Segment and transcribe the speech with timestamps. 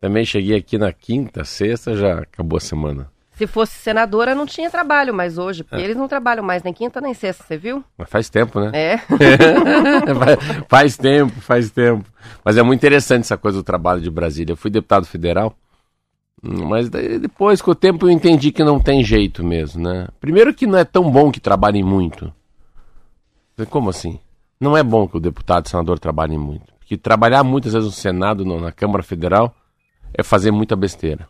[0.00, 3.08] Também cheguei aqui na quinta, sexta, já acabou a semana.
[3.40, 5.84] Se fosse senadora, não tinha trabalho mais hoje, porque é.
[5.86, 7.82] eles não trabalham mais nem quinta nem sexta, você viu?
[7.96, 8.70] Mas faz tempo, né?
[8.74, 8.98] É.
[10.68, 12.04] faz tempo, faz tempo.
[12.44, 14.52] Mas é muito interessante essa coisa do trabalho de Brasília.
[14.52, 15.54] Eu fui deputado federal,
[16.42, 20.08] mas depois, com o tempo, eu entendi que não tem jeito mesmo, né?
[20.20, 22.30] Primeiro que não é tão bom que trabalhem muito.
[23.70, 24.20] Como assim?
[24.60, 26.74] Não é bom que o deputado e senador trabalhem muito.
[26.78, 29.56] Porque trabalhar muitas vezes no Senado, na Câmara Federal,
[30.12, 31.26] é fazer muita besteira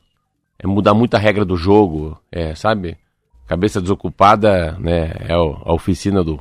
[0.62, 2.98] é mudar muita regra do jogo, é, sabe?
[3.46, 6.38] Cabeça desocupada, né, é a oficina do,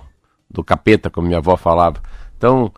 [0.51, 2.01] do capeta, como minha avó falava.
[2.37, 2.71] Então,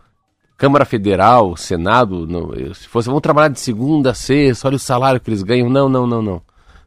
[0.56, 5.20] Câmara Federal, Senado, não, se fosse, vamos trabalhar de segunda a sexta, olha o salário
[5.20, 5.68] que eles ganham.
[5.68, 6.42] Não, não, não, não.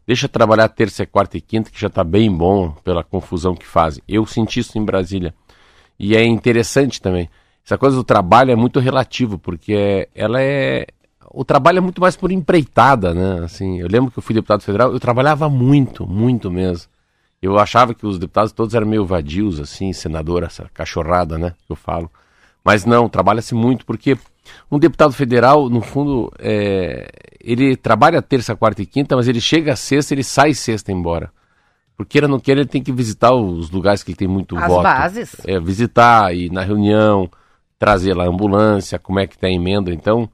[0.07, 4.03] Deixa trabalhar terça, quarta e quinta, que já está bem bom pela confusão que fazem.
[4.07, 5.35] Eu senti isso em Brasília.
[5.99, 7.29] E é interessante também.
[7.65, 10.87] Essa coisa do trabalho é muito relativo, porque ela é,
[11.35, 13.45] o trabalho é muito mais por empreitada, né?
[13.45, 16.89] Assim, eu lembro que eu fui deputado federal, eu trabalhava muito, muito mesmo.
[17.43, 21.53] Eu achava que os deputados todos eram meio vadios, assim, senador, essa cachorrada, né?
[21.67, 22.11] Que eu falo.
[22.65, 24.17] Mas não, trabalha-se muito, porque
[24.71, 27.07] um deputado federal, no fundo, é,
[27.41, 31.31] ele trabalha terça, quarta e quinta, mas ele chega a sexta, ele sai sexta embora.
[31.97, 34.57] Porque queira ou não queira, ele tem que visitar os lugares que ele tem muito
[34.57, 34.87] As voto.
[34.87, 35.37] As bases.
[35.45, 37.29] É, visitar, ir na reunião,
[37.79, 39.93] trazer lá a ambulância, como é que tá a emenda.
[39.93, 40.29] Então,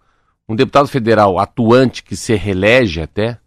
[0.51, 3.39] um deputado federal atuante que se reelege até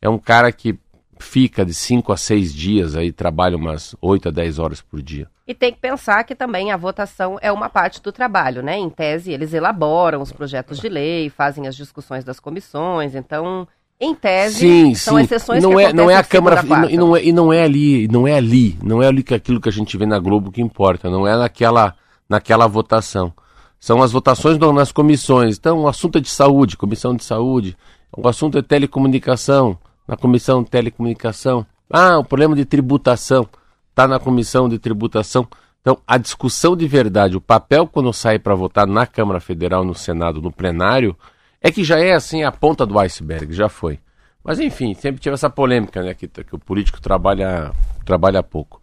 [0.00, 0.78] é um cara que
[1.18, 5.26] fica de 5 a 6 dias aí, trabalha umas 8 a 10 horas por dia.
[5.48, 8.76] E tem que pensar que também a votação é uma parte do trabalho, né?
[8.76, 13.66] Em tese, eles elaboram os projetos de lei, fazem as discussões das comissões, então,
[13.98, 15.24] em tese, sim, são sim.
[15.24, 18.06] exceções não que é, não é a Câmara e não, é, e não é ali,
[18.06, 20.60] não é ali, não é ali que aquilo que a gente vê na Globo que
[20.60, 21.94] importa, não é naquela
[22.28, 23.32] naquela votação.
[23.80, 25.56] São as votações nas comissões.
[25.56, 27.76] Então, o assunto é de saúde, comissão de saúde.
[28.14, 31.66] O assunto é telecomunicação, na comissão de telecomunicação.
[31.90, 33.48] Ah, o problema de tributação
[33.88, 35.48] está na comissão de tributação.
[35.80, 39.94] Então, a discussão de verdade, o papel quando sai para votar na Câmara Federal, no
[39.94, 41.16] Senado, no plenário,
[41.60, 43.98] é que já é assim a ponta do iceberg, já foi.
[44.44, 46.14] Mas enfim, sempre tive essa polêmica, né?
[46.14, 47.72] Que, que o político trabalha,
[48.04, 48.79] trabalha pouco.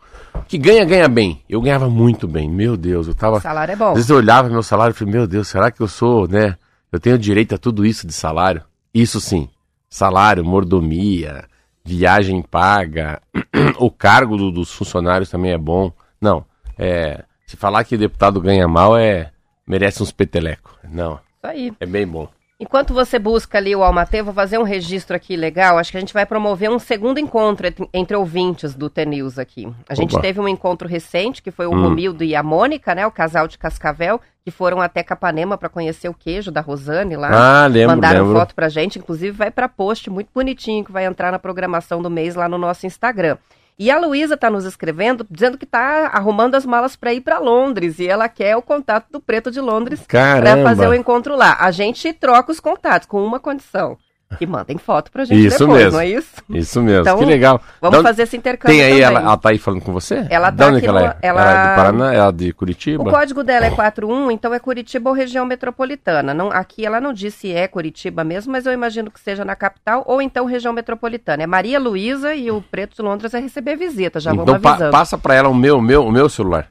[0.47, 1.41] Que ganha, ganha bem.
[1.49, 2.49] Eu ganhava muito bem.
[2.49, 3.37] Meu Deus, eu tava.
[3.37, 3.89] O salário é bom.
[3.89, 6.57] Às vezes eu olhava meu salário e falei, meu Deus, será que eu sou, né?
[6.91, 8.63] Eu tenho direito a tudo isso de salário?
[8.93, 9.49] Isso sim.
[9.89, 11.45] Salário, mordomia,
[11.83, 13.21] viagem paga,
[13.79, 15.91] o cargo do, dos funcionários também é bom.
[16.19, 16.45] Não.
[16.77, 19.31] É, se falar que deputado ganha mal é.
[19.65, 20.73] merece uns petelecos.
[20.89, 21.13] Não.
[21.15, 21.73] Isso aí.
[21.79, 22.27] É bem bom.
[22.59, 25.77] Enquanto você busca ali o Almatê, vou fazer um registro aqui legal.
[25.77, 29.71] Acho que a gente vai promover um segundo encontro entre ouvintes do T-News aqui.
[29.87, 30.23] A gente Opa.
[30.23, 31.83] teve um encontro recente, que foi o hum.
[31.83, 33.05] Romildo e a Mônica, né?
[33.05, 37.29] O casal de Cascavel, que foram até Capanema para conhecer o queijo da Rosane lá.
[37.63, 38.39] Ah, lembro, Mandaram lembro.
[38.39, 42.09] foto pra gente, inclusive vai para post muito bonitinho que vai entrar na programação do
[42.09, 43.37] mês lá no nosso Instagram.
[43.79, 47.37] E a Luísa está nos escrevendo, dizendo que está arrumando as malas para ir para
[47.37, 51.57] Londres e ela quer o contato do Preto de Londres para fazer o encontro lá.
[51.59, 53.95] A gente troca os contatos com uma condição.
[54.37, 55.91] Que mandem foto pra gente isso depois, mesmo.
[55.93, 56.33] não é isso?
[56.49, 57.61] Isso mesmo, então, que legal.
[57.79, 59.05] Vamos fazer esse intercâmbio Tem aí, também.
[59.05, 60.27] ela, ela tá aí falando com você?
[60.29, 61.17] Ela tá onde aqui ela no, é?
[61.21, 61.41] Ela...
[61.41, 62.13] ela é do Paraná?
[62.13, 63.03] Ela é de Curitiba?
[63.03, 66.33] O código dela é 41, então é Curitiba ou região metropolitana.
[66.33, 69.55] Não, aqui ela não disse se é Curitiba mesmo, mas eu imagino que seja na
[69.55, 71.43] capital ou então região metropolitana.
[71.43, 74.91] É Maria Luísa e o Preto de Londres vai receber visita, já então, vamos avisando.
[74.91, 76.67] Pa passa para ela o meu, meu, o meu celular.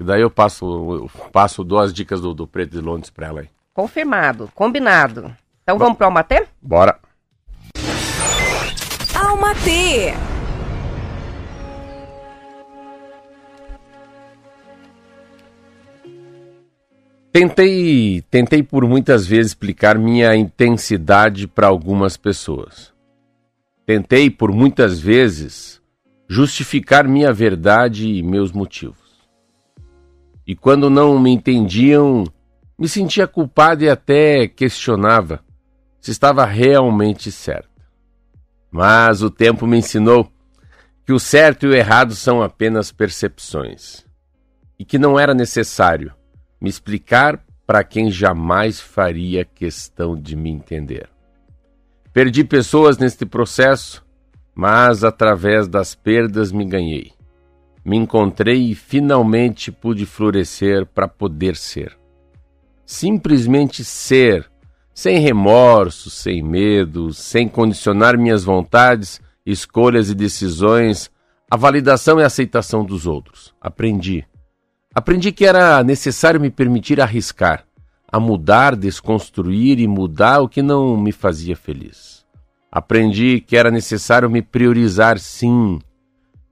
[0.00, 3.40] E daí eu passo, eu passo duas dicas do, do Preto de Londres para ela
[3.42, 3.48] aí.
[3.72, 5.30] Confirmado, combinado.
[5.62, 6.46] Então vamos para o Almatê?
[6.62, 6.98] Bora.
[9.14, 10.12] Alma T.
[17.32, 22.92] Tentei, tentei por muitas vezes explicar minha intensidade para algumas pessoas.
[23.86, 25.80] Tentei por muitas vezes
[26.28, 29.28] justificar minha verdade e meus motivos.
[30.46, 32.24] E quando não me entendiam,
[32.78, 35.40] me sentia culpado e até questionava
[36.00, 37.68] se estava realmente certo.
[38.70, 40.30] Mas o tempo me ensinou
[41.04, 44.04] que o certo e o errado são apenas percepções
[44.78, 46.14] e que não era necessário
[46.60, 51.08] me explicar para quem jamais faria questão de me entender.
[52.12, 54.04] Perdi pessoas neste processo,
[54.54, 57.12] mas através das perdas me ganhei.
[57.84, 61.96] Me encontrei e finalmente pude florescer para poder ser.
[62.84, 64.49] Simplesmente ser,
[65.00, 71.10] sem remorso, sem medo, sem condicionar minhas vontades, escolhas e decisões
[71.50, 73.54] à validação e aceitação dos outros.
[73.58, 74.26] Aprendi.
[74.94, 77.64] Aprendi que era necessário me permitir arriscar,
[78.12, 82.26] a mudar, desconstruir e mudar o que não me fazia feliz.
[82.70, 85.78] Aprendi que era necessário me priorizar, sim,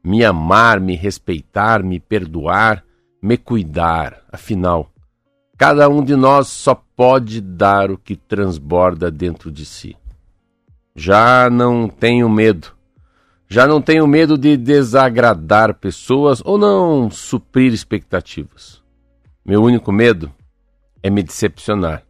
[0.02, 2.82] me amar, me respeitar, me perdoar,
[3.20, 4.22] me cuidar.
[4.32, 4.90] Afinal,
[5.58, 9.96] cada um de nós só pode dar o que transborda dentro de si.
[10.94, 12.72] Já não tenho medo.
[13.49, 18.81] Já não tenho medo de desagradar pessoas ou não suprir expectativas.
[19.44, 20.31] Meu único medo
[21.02, 22.05] é me decepcionar,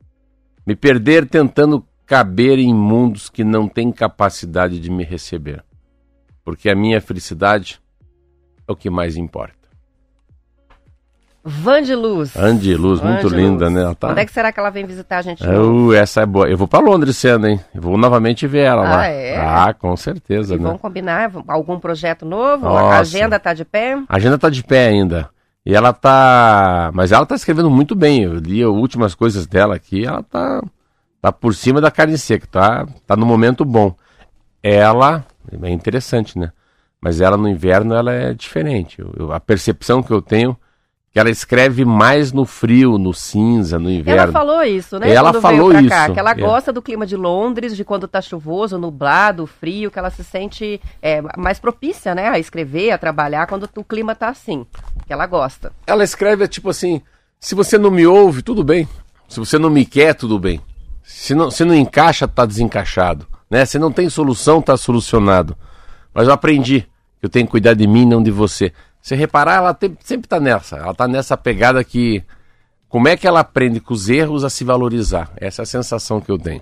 [0.66, 5.64] me perder tentando caber em mundos que não têm capacidade de me receber,
[6.44, 7.80] porque a minha felicidade
[8.66, 9.57] é o que mais importa.
[11.48, 12.34] Van de Luz.
[12.34, 13.82] Van de Luz, Van muito linda, né?
[13.82, 14.08] Ela tá...
[14.08, 15.44] Quando é que será que ela vem visitar a gente?
[15.44, 16.48] Eu, essa é boa.
[16.48, 17.60] Eu vou para Londres ano, hein?
[17.74, 19.06] Eu vou novamente ver ela ah, lá.
[19.06, 19.36] É?
[19.36, 20.64] Ah, com certeza, e né?
[20.64, 22.64] Vamos combinar algum projeto novo?
[22.64, 22.96] Nossa.
[22.96, 23.98] A agenda tá de pé?
[24.08, 25.30] A agenda tá de pé ainda.
[25.64, 26.90] E ela tá.
[26.94, 28.22] Mas ela tá escrevendo muito bem.
[28.22, 30.06] Eu li as últimas coisas dela aqui.
[30.06, 30.62] Ela tá.
[31.20, 32.46] Tá por cima da carne seca.
[32.46, 33.94] Tá, tá no momento bom.
[34.62, 35.24] Ela.
[35.62, 36.52] É interessante, né?
[37.00, 39.02] Mas ela no inverno ela é diferente.
[39.16, 40.56] Eu, a percepção que eu tenho
[41.10, 44.22] que ela escreve mais no frio, no cinza, no inverno.
[44.22, 45.10] Ela falou isso, né?
[45.10, 45.88] Ela falou isso.
[45.88, 46.34] Cá, que ela é.
[46.34, 50.80] gosta do clima de Londres, de quando tá chuvoso, nublado, frio, que ela se sente
[51.00, 54.66] é, mais propícia, né, a escrever, a trabalhar quando o clima tá assim.
[55.06, 55.72] Que ela gosta.
[55.86, 57.00] Ela escreve tipo assim:
[57.40, 58.86] se você não me ouve, tudo bem.
[59.28, 60.60] Se você não me quer, tudo bem.
[61.02, 63.26] Se não, se não encaixa, tá desencaixado.
[63.50, 63.64] Né?
[63.64, 65.56] Se não tem solução, tá solucionado.
[66.12, 66.82] Mas eu aprendi
[67.18, 68.72] que eu tenho que cuidar de mim, não de você.
[69.08, 70.76] Se reparar, ela sempre está nessa.
[70.76, 72.22] Ela está nessa pegada que.
[72.90, 75.30] Como é que ela aprende com os erros a se valorizar?
[75.38, 76.60] Essa é a sensação que eu tenho.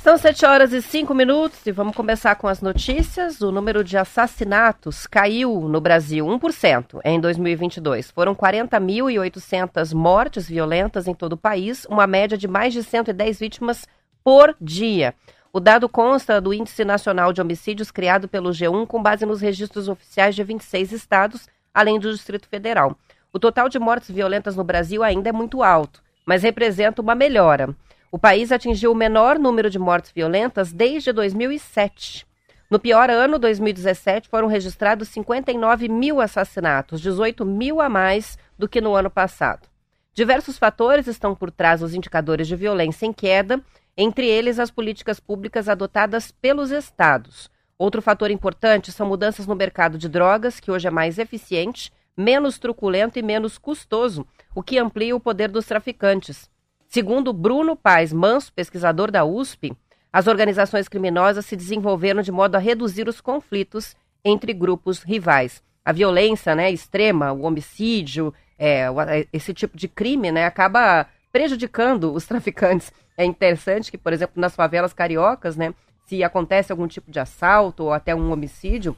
[0.00, 3.40] São 7 horas e 5 minutos e vamos começar com as notícias.
[3.40, 8.10] O número de assassinatos caiu no Brasil 1% em 2022.
[8.10, 13.86] Foram 40.800 mortes violentas em todo o país, uma média de mais de 110 vítimas
[14.24, 15.14] por dia.
[15.54, 19.86] O dado consta do Índice Nacional de Homicídios criado pelo G1 com base nos registros
[19.86, 22.96] oficiais de 26 estados, além do Distrito Federal.
[23.30, 27.76] O total de mortes violentas no Brasil ainda é muito alto, mas representa uma melhora.
[28.10, 32.26] O país atingiu o menor número de mortes violentas desde 2007.
[32.70, 38.80] No pior ano, 2017, foram registrados 59 mil assassinatos, 18 mil a mais do que
[38.80, 39.68] no ano passado.
[40.14, 43.62] Diversos fatores estão por trás dos indicadores de violência em queda,
[43.96, 47.50] entre eles as políticas públicas adotadas pelos estados.
[47.78, 52.58] Outro fator importante são mudanças no mercado de drogas, que hoje é mais eficiente, menos
[52.58, 56.50] truculento e menos custoso, o que amplia o poder dos traficantes.
[56.88, 59.72] Segundo Bruno Paes Manso, pesquisador da USP,
[60.12, 65.62] as organizações criminosas se desenvolveram de modo a reduzir os conflitos entre grupos rivais.
[65.84, 68.86] A violência né, extrema, o homicídio, é,
[69.32, 72.92] esse tipo de crime né, acaba prejudicando os traficantes.
[73.16, 75.74] É interessante que, por exemplo, nas favelas cariocas, né,
[76.06, 78.94] se acontece algum tipo de assalto ou até um homicídio,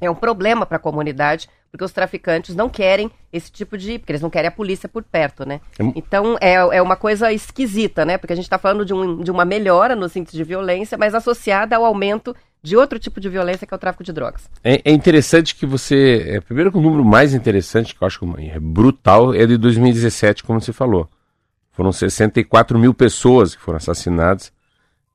[0.00, 3.98] é um problema para a comunidade, porque os traficantes não querem esse tipo de.
[3.98, 5.60] Porque eles não querem a polícia por perto, né?
[5.94, 8.18] Então é, é uma coisa esquisita, né?
[8.18, 11.14] Porque a gente está falando de, um, de uma melhora nos índices de violência, mas
[11.14, 14.48] associada ao aumento de outro tipo de violência que é o tráfico de drogas.
[14.64, 16.24] É, é interessante que você.
[16.26, 19.56] É, primeiro que o número mais interessante, que eu acho que é brutal, é de
[19.56, 21.08] 2017, como você falou.
[21.72, 24.52] Foram 64 mil pessoas que foram assassinadas.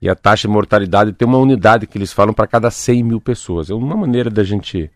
[0.02, 3.22] E a taxa de mortalidade tem uma unidade que eles falam para cada 100 mil
[3.22, 3.70] pessoas.
[3.70, 4.92] É uma maneira da gente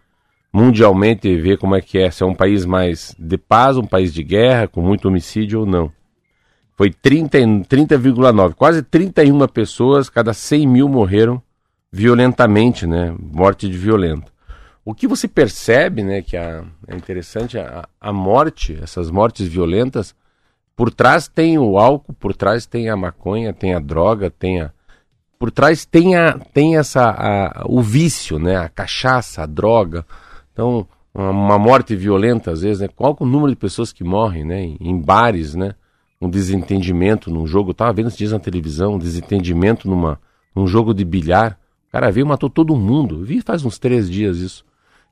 [0.52, 2.12] mundialmente ver como é que é.
[2.12, 5.66] Se é um país mais de paz, um país de guerra, com muito homicídio ou
[5.66, 5.92] não.
[6.76, 11.42] Foi 30,9, 30, quase 31 pessoas, cada 100 mil morreram
[11.92, 13.14] violentamente, né?
[13.20, 14.32] Morte de violento.
[14.86, 20.16] O que você percebe, né, que a, é interessante, a, a morte, essas mortes violentas,
[20.80, 24.72] por trás tem o álcool, por trás tem a maconha, tem a droga, tem a,
[25.38, 28.56] por trás tem, a, tem essa, a, o vício, né?
[28.56, 30.06] A cachaça, a droga.
[30.54, 32.88] Então, uma morte violenta, às vezes, né?
[32.88, 34.74] Qual é o número de pessoas que morrem, né?
[34.80, 35.76] Em bares, né?
[36.22, 37.72] Um desentendimento num jogo.
[37.72, 40.18] Eu tava vendo esses dias na televisão, um desentendimento numa,
[40.56, 41.60] num jogo de bilhar.
[41.90, 43.20] O cara veio e matou todo mundo.
[43.20, 44.64] Eu vi faz uns três dias isso.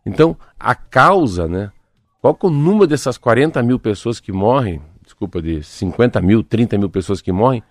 [0.06, 1.74] Então, a causa, né?
[2.22, 4.82] Qual é o número dessas 40 mil pessoas que morrem?
[5.08, 7.64] Desculpa, de 50 mil, 30 mil pessoas que morrem.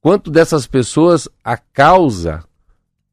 [0.00, 2.42] Quanto dessas pessoas a causa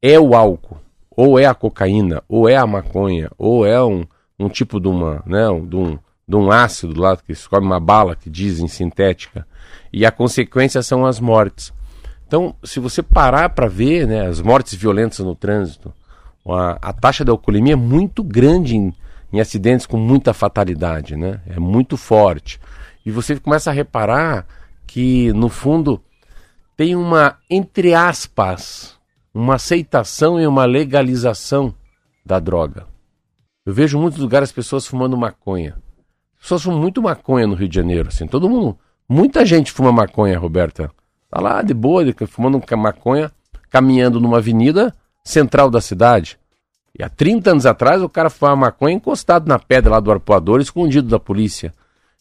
[0.00, 0.78] é o álcool?
[1.10, 2.22] Ou é a cocaína?
[2.28, 3.30] Ou é a maconha?
[3.36, 4.06] Ou é um
[4.38, 7.80] um tipo de uma, né, de um, de um ácido lá que se come uma
[7.80, 9.46] bala que dizem sintética
[9.92, 11.72] e a consequência são as mortes.
[12.26, 15.92] Então, se você parar para ver, né, as mortes violentas no trânsito,
[16.46, 18.94] a, a taxa de alcoolemia é muito grande em,
[19.32, 21.40] em acidentes com muita fatalidade, né?
[21.46, 22.60] É muito forte.
[23.04, 24.46] E você começa a reparar
[24.86, 26.02] que, no fundo,
[26.76, 28.98] tem uma, entre aspas,
[29.32, 31.74] uma aceitação e uma legalização
[32.24, 32.86] da droga.
[33.64, 35.76] Eu vejo muitos lugares as pessoas fumando maconha.
[36.36, 38.26] As pessoas fumam muito maconha no Rio de Janeiro, assim.
[38.26, 38.78] Todo mundo,
[39.08, 40.90] muita gente fuma maconha, Roberta.
[41.30, 43.30] Tá lá de boa, fumando maconha,
[43.68, 46.38] caminhando numa avenida central da cidade.
[46.98, 50.60] E há 30 anos atrás o cara fumava maconha encostado na pedra lá do arpoador,
[50.60, 51.74] escondido da polícia.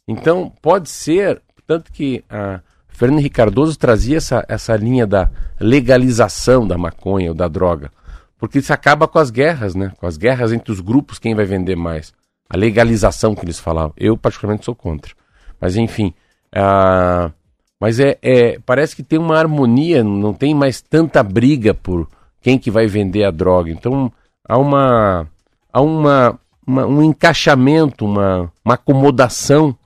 [0.07, 6.67] Então, pode ser, tanto que a Fernando Henrique Cardoso trazia essa, essa linha da legalização
[6.67, 7.91] da maconha ou da droga.
[8.39, 9.91] Porque isso acaba com as guerras, né?
[9.97, 12.13] Com as guerras entre os grupos, quem vai vender mais.
[12.49, 13.93] A legalização que eles falavam.
[13.97, 15.13] Eu, particularmente, sou contra.
[15.59, 16.13] Mas, enfim.
[16.55, 17.31] Uh,
[17.79, 22.07] mas é, é, parece que tem uma harmonia, não tem mais tanta briga por
[22.41, 23.69] quem que vai vender a droga.
[23.69, 24.11] Então,
[24.47, 25.27] há uma.
[25.71, 29.77] Há uma, uma um encaixamento, uma, uma acomodação.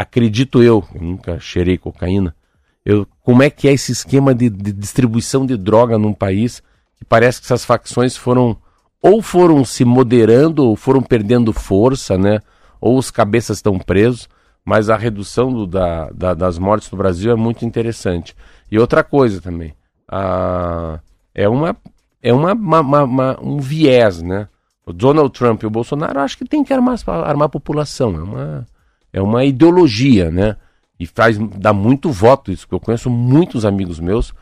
[0.00, 2.34] Acredito eu, eu nunca cheirei cocaína.
[2.82, 6.62] Eu, como é que é esse esquema de, de distribuição de droga num país
[6.96, 8.56] que parece que essas facções foram
[9.02, 12.40] ou foram se moderando ou foram perdendo força, né?
[12.80, 14.26] Ou os cabeças estão presos,
[14.64, 18.34] mas a redução do, da, da, das mortes no Brasil é muito interessante.
[18.72, 19.74] E outra coisa também,
[20.08, 20.98] a,
[21.34, 21.76] é uma
[22.22, 24.48] é uma, uma, uma, um viés, né?
[24.86, 28.22] O Donald Trump e o Bolsonaro acho que tem que armar, armar a população, é
[28.22, 28.66] uma,
[29.12, 30.56] é uma ideologia, né?
[30.98, 34.34] E faz, dá muito voto isso, porque eu conheço muitos amigos meus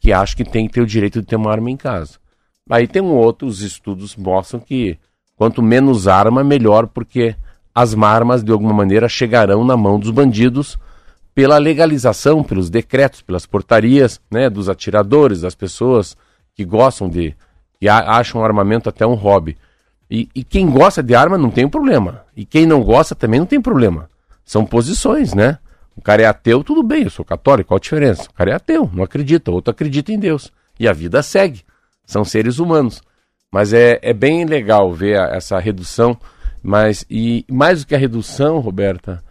[0.00, 2.18] que acham que tem que ter o direito de ter uma arma em casa.
[2.70, 4.98] Aí tem um outro, os estudos mostram que
[5.36, 7.34] quanto menos arma, melhor, porque
[7.74, 10.78] as armas, de alguma maneira, chegarão na mão dos bandidos
[11.34, 16.16] pela legalização, pelos decretos, pelas portarias, né, dos atiradores, das pessoas
[16.54, 17.34] que gostam de,
[17.80, 19.56] que acham armamento até um hobby.
[20.08, 22.22] E, e quem gosta de arma não tem problema.
[22.36, 24.08] E quem não gosta também não tem problema.
[24.44, 25.58] São posições, né?
[25.96, 28.24] O cara é ateu, tudo bem, eu sou católico, qual a diferença?
[28.24, 30.52] O cara é ateu, não acredita, o outro acredita em Deus.
[30.78, 31.62] E a vida segue.
[32.04, 33.00] São seres humanos.
[33.50, 36.18] Mas é, é bem legal ver a, essa redução.
[36.62, 39.22] Mas, e mais do que a redução, Roberta,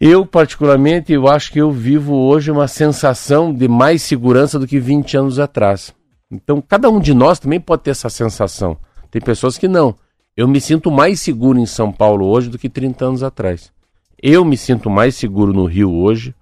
[0.00, 4.80] eu particularmente, eu acho que eu vivo hoje uma sensação de mais segurança do que
[4.80, 5.92] 20 anos atrás.
[6.30, 8.76] Então, cada um de nós também pode ter essa sensação.
[9.10, 9.94] Tem pessoas que não.
[10.36, 13.72] Eu me sinto mais seguro em São Paulo hoje do que 30 anos atrás.
[14.20, 16.34] Eu me sinto mais seguro no Rio hoje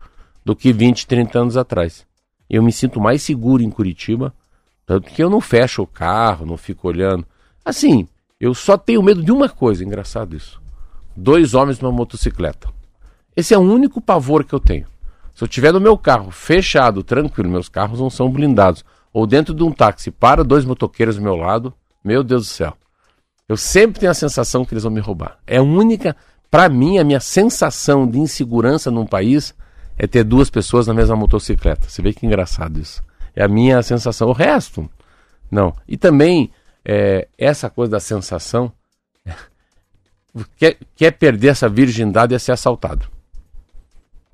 [0.43, 2.07] do que 20, 30 anos atrás.
[2.49, 4.33] Eu me sinto mais seguro em Curitiba,
[4.87, 7.27] tanto que eu não fecho o carro, não fico olhando.
[7.63, 8.09] Assim,
[8.41, 10.61] eu só tenho medo de uma coisa, engraçado isso.
[11.15, 12.69] Dois homens numa motocicleta.
[13.37, 14.87] Esse é o único pavor que eu tenho.
[15.35, 19.53] Se eu tiver no meu carro fechado, tranquilo, meus carros não são blindados, ou dentro
[19.53, 22.75] de um táxi para dois motoqueiros do meu lado, meu Deus do céu.
[23.49, 25.39] Eu sempre tenho a sensação que eles vão me roubar.
[25.47, 26.17] É a única,
[26.51, 29.55] para mim, a minha sensação de insegurança num país
[29.99, 31.89] é ter duas pessoas na mesma motocicleta.
[31.89, 33.03] Você vê que engraçado isso.
[33.35, 34.29] É a minha sensação.
[34.29, 34.89] O resto,
[35.51, 35.75] não.
[35.89, 36.51] E também,
[36.85, 38.73] é, essa coisa da sensação.
[40.59, 43.09] Quer, quer perder essa virgindade é ser assaltado.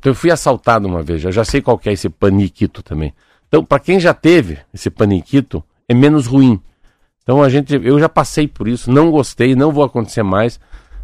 [0.01, 3.15] Então, eu fui assaltado uma vez, eu já sei qual é esse paniquito também.
[3.47, 6.61] Então, para quem já teve esse paniquito, é menos ruim.
[7.23, 10.59] Então, a gente, eu já passei por isso, não gostei, não vou acontecer mais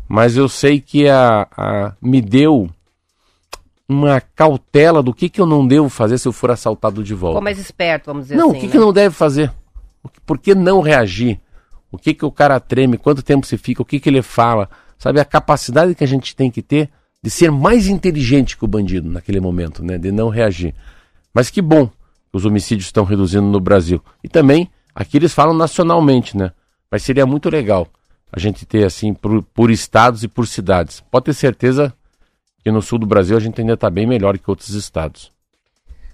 [0.08, 2.70] mas eu sei que a, a, me deu
[3.86, 7.34] uma cautela do que, que eu não devo fazer se eu for assaltado de volta.
[7.34, 8.52] Ficou mais esperto, vamos dizer não, assim.
[8.52, 8.72] Não, o que, né?
[8.72, 9.52] que não deve fazer?
[10.24, 11.38] Por que não reagir?
[11.90, 12.96] O que, que o cara treme?
[12.96, 13.82] Quanto tempo se fica?
[13.82, 14.68] O que, que ele fala?
[14.98, 16.90] Sabe, a capacidade que a gente tem que ter
[17.22, 19.98] de ser mais inteligente que o bandido naquele momento, né?
[19.98, 20.74] De não reagir.
[21.32, 21.92] Mas que bom que
[22.36, 24.02] os homicídios estão reduzindo no Brasil.
[24.22, 26.52] E também, aqui eles falam nacionalmente, né?
[26.90, 27.86] Mas seria muito legal
[28.32, 31.02] a gente ter assim por, por estados e por cidades.
[31.10, 31.92] Pode ter certeza
[32.62, 35.32] que no sul do Brasil a gente ainda está bem melhor que outros estados.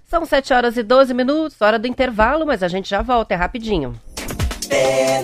[0.05, 3.37] São 7 horas e 12 minutos, hora do intervalo, mas a gente já volta, é
[3.37, 3.93] rapidinho.
[4.69, 5.23] É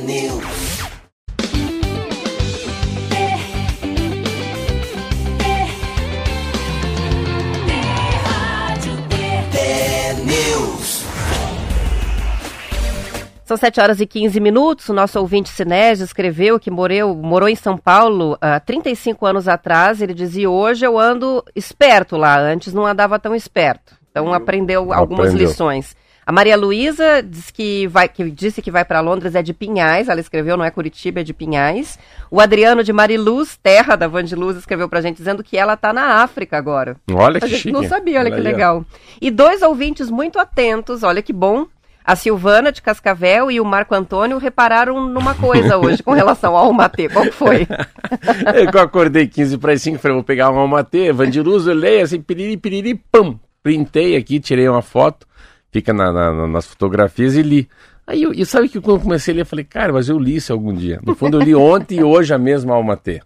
[13.52, 14.88] São 7 horas e 15 minutos.
[14.88, 20.02] O nosso ouvinte Sinésio escreveu que moreu, morou em São Paulo há 35 anos atrás.
[20.02, 22.40] Ele dizia: Hoje eu ando esperto lá.
[22.40, 23.94] Antes não andava tão esperto.
[24.10, 25.50] Então aprendeu algumas aprendeu.
[25.50, 25.98] lições.
[26.26, 30.08] A Maria Luísa diz que, vai, que disse que vai para Londres é de Pinhais.
[30.08, 32.00] Ela escreveu, não é Curitiba, é de Pinhais.
[32.30, 35.92] O Adriano de Mariluz, terra da Vandiluz, escreveu para a gente dizendo que ela está
[35.92, 36.96] na África agora.
[37.14, 37.74] Olha que a gente chique.
[37.74, 38.86] não sabia, olha, olha que legal.
[39.20, 41.68] E dois ouvintes muito atentos, olha que bom
[42.04, 46.66] a Silvana de Cascavel e o Marco Antônio repararam numa coisa hoje com relação ao
[46.66, 47.08] Almatê.
[47.10, 47.68] Qual foi?
[48.74, 52.22] eu acordei 15 para as 5, falei, vou pegar um Almatê, Vandiluso, eu leio assim,
[52.22, 53.40] piriri, piriri, pam.
[53.64, 55.28] Printei aqui, tirei uma foto,
[55.72, 57.70] fica na, na, nas fotografias e li.
[58.08, 60.36] Aí eu, e sabe que quando comecei a ler, eu falei, cara, mas eu li
[60.36, 61.00] isso algum dia.
[61.06, 63.22] No fundo, eu li ontem e hoje a mesma Almatê.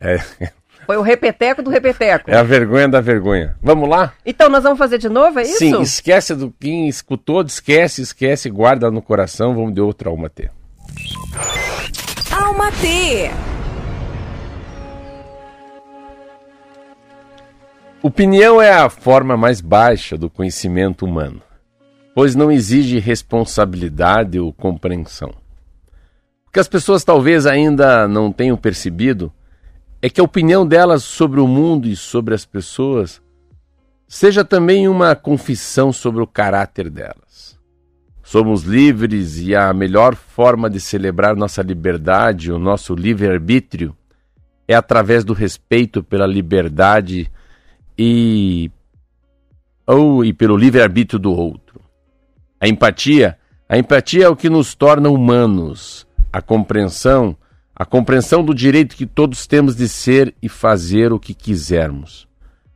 [0.00, 0.18] É,
[0.86, 2.30] foi o repeteco do repeteco.
[2.30, 3.56] É a vergonha da vergonha.
[3.62, 4.12] Vamos lá?
[4.24, 5.58] Então nós vamos fazer de novo, é isso?
[5.58, 10.50] Sim, esquece do quem escutou, esquece, esquece, guarda no coração, vamos de outra Alma T.
[12.30, 13.30] Alma T.
[18.02, 21.40] Opinião é a forma mais baixa do conhecimento humano,
[22.14, 25.32] pois não exige responsabilidade ou compreensão.
[26.48, 29.32] O que as pessoas talvez ainda não tenham percebido
[30.02, 33.22] é que a opinião delas sobre o mundo e sobre as pessoas
[34.08, 37.56] seja também uma confissão sobre o caráter delas.
[38.20, 43.96] Somos livres e a melhor forma de celebrar nossa liberdade, o nosso livre-arbítrio,
[44.66, 47.30] é através do respeito pela liberdade
[47.96, 48.70] e
[49.86, 51.80] ou e pelo livre-arbítrio do outro.
[52.60, 56.06] A empatia, a empatia é o que nos torna humanos.
[56.32, 57.36] A compreensão
[57.82, 62.28] a compreensão do direito que todos temos de ser e fazer o que quisermos.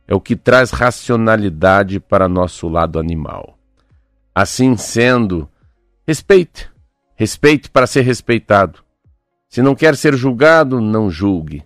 [0.05, 3.57] É o que traz racionalidade para nosso lado animal.
[4.35, 5.47] Assim sendo,
[6.05, 6.69] respeite.
[7.15, 8.83] Respeite para ser respeitado.
[9.47, 11.63] Se não quer ser julgado, não julgue.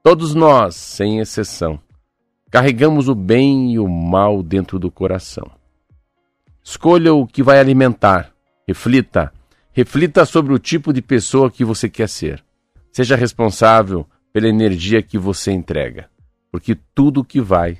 [0.00, 1.80] Todos nós, sem exceção,
[2.48, 5.50] carregamos o bem e o mal dentro do coração.
[6.62, 8.32] Escolha o que vai alimentar.
[8.68, 9.32] Reflita.
[9.72, 12.46] Reflita sobre o tipo de pessoa que você quer ser.
[12.92, 16.08] Seja responsável pela energia que você entrega,
[16.50, 17.78] porque tudo que vai,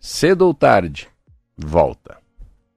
[0.00, 1.08] cedo ou tarde,
[1.56, 2.16] volta.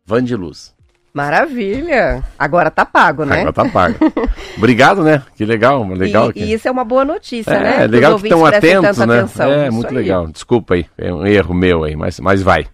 [0.06, 0.76] Van de luz.
[1.13, 2.24] Maravilha!
[2.38, 3.40] Agora tá pago, né?
[3.40, 3.98] Agora tá pago.
[4.56, 5.24] Obrigado, né?
[5.36, 6.30] Que legal, legal.
[6.30, 6.40] E, que...
[6.42, 7.84] e isso é uma boa notícia, é, né?
[7.84, 9.20] É legal que estão atentos, né?
[9.20, 9.52] Atenção.
[9.52, 10.28] É, muito legal.
[10.28, 12.68] Desculpa aí, é um erro meu aí, mas, mas vai.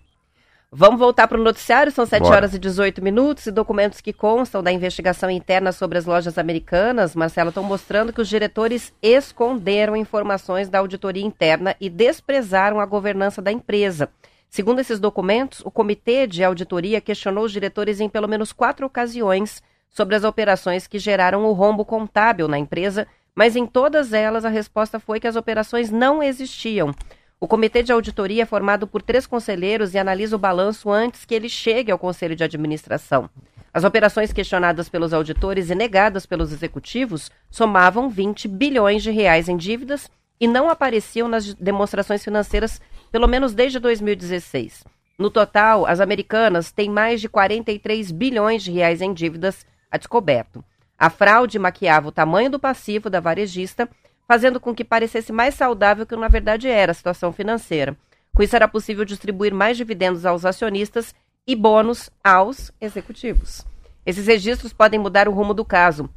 [0.75, 2.35] Vamos voltar para o noticiário, são 7 Bora.
[2.35, 7.15] horas e 18 minutos e documentos que constam da investigação interna sobre as lojas americanas,
[7.15, 13.39] Marcelo, estão mostrando que os diretores esconderam informações da auditoria interna e desprezaram a governança
[13.39, 14.09] da empresa.
[14.49, 19.61] Segundo esses documentos, o comitê de auditoria questionou os diretores em pelo menos quatro ocasiões
[19.91, 23.05] sobre as operações que geraram o rombo contábil na empresa,
[23.35, 26.95] mas em todas elas a resposta foi que as operações não existiam.
[27.43, 31.35] O comitê de auditoria é formado por três conselheiros e analisa o balanço antes que
[31.35, 33.29] ele chegue ao conselho de administração.
[33.73, 39.57] As operações questionadas pelos auditores e negadas pelos executivos somavam 20 bilhões de reais em
[39.57, 42.79] dívidas e não apareciam nas demonstrações financeiras
[43.11, 44.85] pelo menos desde 2016.
[45.19, 50.63] No total, as americanas têm mais de 43 bilhões de reais em dívidas a descoberto.
[50.97, 53.89] A fraude maquiava o tamanho do passivo da varejista
[54.27, 57.95] fazendo com que parecesse mais saudável que na verdade era a situação financeira.
[58.33, 61.13] Com isso, era possível distribuir mais dividendos aos acionistas
[61.45, 63.65] e bônus aos executivos.
[64.05, 66.09] Esses registros podem mudar o rumo do caso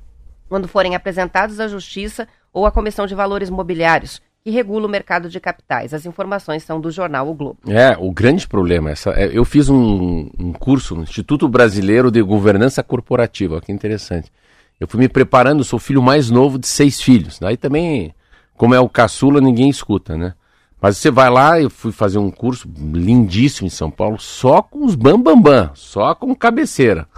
[0.49, 5.29] quando forem apresentados à Justiça ou à Comissão de Valores Mobiliários, que regula o mercado
[5.29, 5.93] de capitais.
[5.93, 7.59] As informações são do jornal O Globo.
[7.67, 12.23] É, o grande problema, essa, é, eu fiz um, um curso no Instituto Brasileiro de
[12.23, 14.33] Governança Corporativa, que interessante.
[14.79, 17.39] Eu fui me preparando, sou o filho mais novo de seis filhos.
[17.39, 18.15] Daí também,
[18.57, 20.35] como é o caçula, ninguém escuta, né?
[20.81, 24.85] Mas você vai lá, eu fui fazer um curso lindíssimo em São Paulo, só com
[24.85, 27.09] os bambambam, bam, bam, só com cabeceira.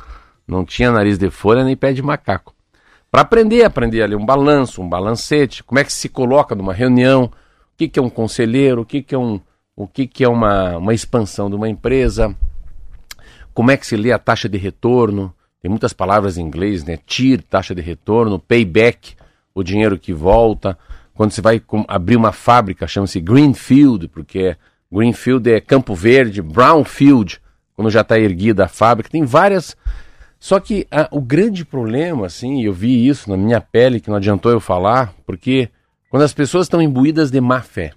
[0.47, 2.55] Não tinha nariz de folha nem pé de macaco.
[3.11, 7.25] Para aprender, aprender ali um balanço, um balancete, como é que se coloca numa reunião,
[7.25, 7.31] o
[7.77, 9.41] que, que é um conselheiro, o que, que é, um,
[9.75, 12.35] o que, que é uma, uma expansão de uma empresa,
[13.53, 16.99] como é que se lê a taxa de retorno, tem muitas palavras em inglês, né?
[17.05, 19.15] TIR, taxa de retorno, payback,
[19.55, 20.79] o dinheiro que volta.
[21.15, 24.57] Quando você vai abrir uma fábrica, chama-se Greenfield, porque
[24.93, 27.41] Greenfield é campo verde, Brownfield,
[27.75, 29.11] quando já está erguida a fábrica.
[29.11, 29.77] Tem várias.
[30.39, 34.17] Só que a, o grande problema, assim, eu vi isso na minha pele, que não
[34.17, 35.69] adiantou eu falar, porque
[36.09, 37.93] quando as pessoas estão imbuídas de má fé,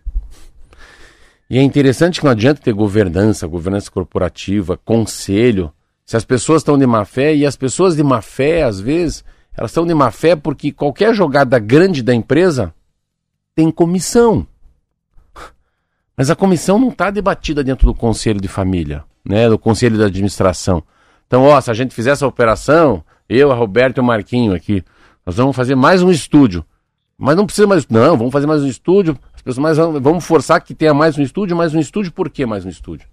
[1.48, 5.72] e é interessante que não adianta ter governança, governança corporativa, conselho,
[6.12, 9.24] Se as pessoas estão de má fé, e as pessoas de má fé, às vezes,
[9.56, 12.74] elas estão de má fé porque qualquer jogada grande da empresa
[13.56, 14.46] tem comissão.
[16.18, 19.48] Mas a comissão não está debatida dentro do conselho de família, né?
[19.48, 20.84] Do conselho de administração.
[21.26, 24.84] Então, ó, se a gente fizer essa operação, eu, a Roberto e o Marquinho aqui,
[25.26, 26.66] nós vamos fazer mais um estúdio.
[27.18, 27.88] Mas não precisa mais.
[27.88, 29.18] Não, vamos fazer mais um estúdio.
[29.34, 32.12] As pessoas mais vamos forçar que tenha mais um estúdio, mais um estúdio.
[32.12, 33.08] Por que mais um estúdio?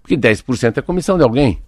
[0.00, 1.60] Porque 10% é comissão de alguém.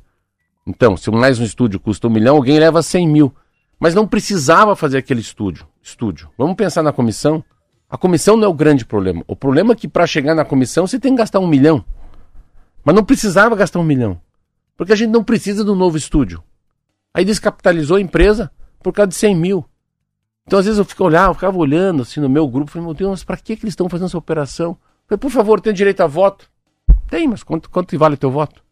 [0.66, 3.35] Então, se mais um estúdio custa um milhão, alguém leva 100 mil.
[3.79, 5.66] Mas não precisava fazer aquele estúdio.
[5.83, 6.31] estúdio.
[6.38, 7.44] Vamos pensar na comissão.
[7.88, 9.22] A comissão não é o grande problema.
[9.27, 11.85] O problema é que para chegar na comissão você tem que gastar um milhão.
[12.83, 14.18] Mas não precisava gastar um milhão.
[14.77, 16.42] Porque a gente não precisa do novo estúdio.
[17.12, 18.50] Aí descapitalizou a empresa
[18.83, 19.64] por causa de 100 mil.
[20.46, 22.94] Então às vezes eu fico olhando, eu ficava olhando assim no meu grupo, falei, meu
[22.94, 24.77] Deus, para que, que eles estão fazendo essa operação?
[25.07, 26.50] falei, por favor, tem direito a voto?
[27.09, 28.63] Tem, mas quanto, quanto vale teu voto?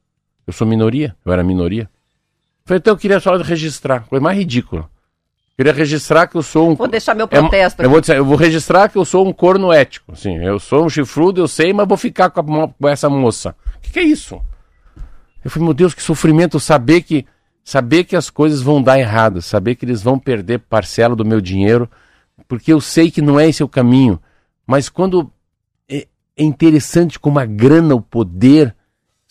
[0.47, 1.89] Eu sou minoria, eu era minoria.
[2.65, 4.89] falei, então eu queria só registrar, coisa mais ridícula.
[5.57, 6.75] Queria registrar que eu sou um.
[6.75, 7.83] Vou deixar meu protesto.
[7.83, 10.13] É, eu, vou dizer, eu vou registrar que eu sou um corno ético.
[10.13, 13.55] Assim, eu sou um chifrudo, eu sei, mas vou ficar com, a, com essa moça.
[13.77, 14.41] O que, que, é isso?
[15.45, 17.27] Eu falei, meu Deus, que sofrimento saber que
[17.63, 21.41] saber que as coisas vão dar errado, saber que eles vão perder parcela do meu
[21.41, 21.89] dinheiro,
[22.49, 24.21] porque eu sei que não é esse o caminho.
[24.67, 25.31] Mas quando
[25.89, 28.75] é, é interessante como a grana, o poder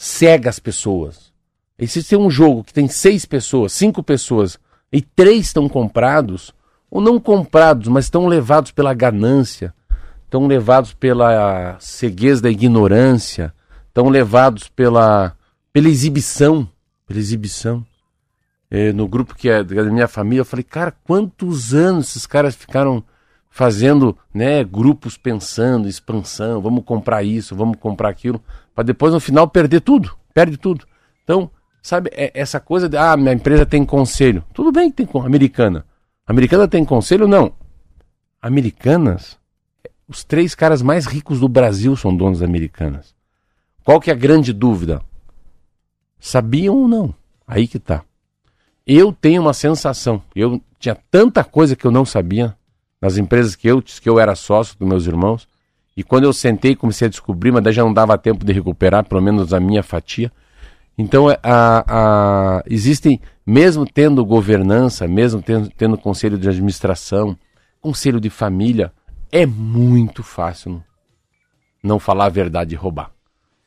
[0.01, 1.31] cega as pessoas.
[1.77, 4.57] E se tem um jogo que tem seis pessoas, cinco pessoas
[4.91, 6.51] e três estão comprados,
[6.89, 9.71] ou não comprados, mas estão levados pela ganância,
[10.25, 13.53] estão levados pela ceguez da ignorância,
[13.89, 15.37] estão levados pela,
[15.71, 16.67] pela exibição,
[17.05, 17.85] pela exibição.
[18.71, 22.55] É, no grupo que é da minha família, eu falei, cara, quantos anos esses caras
[22.55, 23.03] ficaram
[23.51, 28.41] fazendo, né, grupos pensando, expansão, vamos comprar isso, vamos comprar aquilo,
[28.73, 30.87] para depois no final perder tudo, perde tudo.
[31.23, 34.43] Então, Sabe, é essa coisa de, ah, minha empresa tem conselho.
[34.53, 35.85] Tudo bem que tem americana.
[36.27, 37.27] Americana tem conselho?
[37.27, 37.53] Não.
[38.39, 39.39] Americanas,
[40.07, 43.15] os três caras mais ricos do Brasil são donos Americanas.
[43.83, 45.01] Qual que é a grande dúvida?
[46.19, 47.15] Sabiam ou não?
[47.47, 48.03] Aí que tá.
[48.85, 52.55] Eu tenho uma sensação, eu tinha tanta coisa que eu não sabia
[53.01, 55.47] nas empresas que eu, que eu era sócio dos meus irmãos,
[55.97, 59.03] e quando eu sentei comecei a descobrir, mas daí já não dava tempo de recuperar,
[59.03, 60.31] pelo menos a minha fatia,
[60.97, 67.35] então, é, a, a, existem, mesmo tendo governança, mesmo tendo, tendo conselho de administração,
[67.81, 68.91] conselho de família,
[69.31, 70.83] é muito fácil
[71.83, 73.09] não falar a verdade e roubar.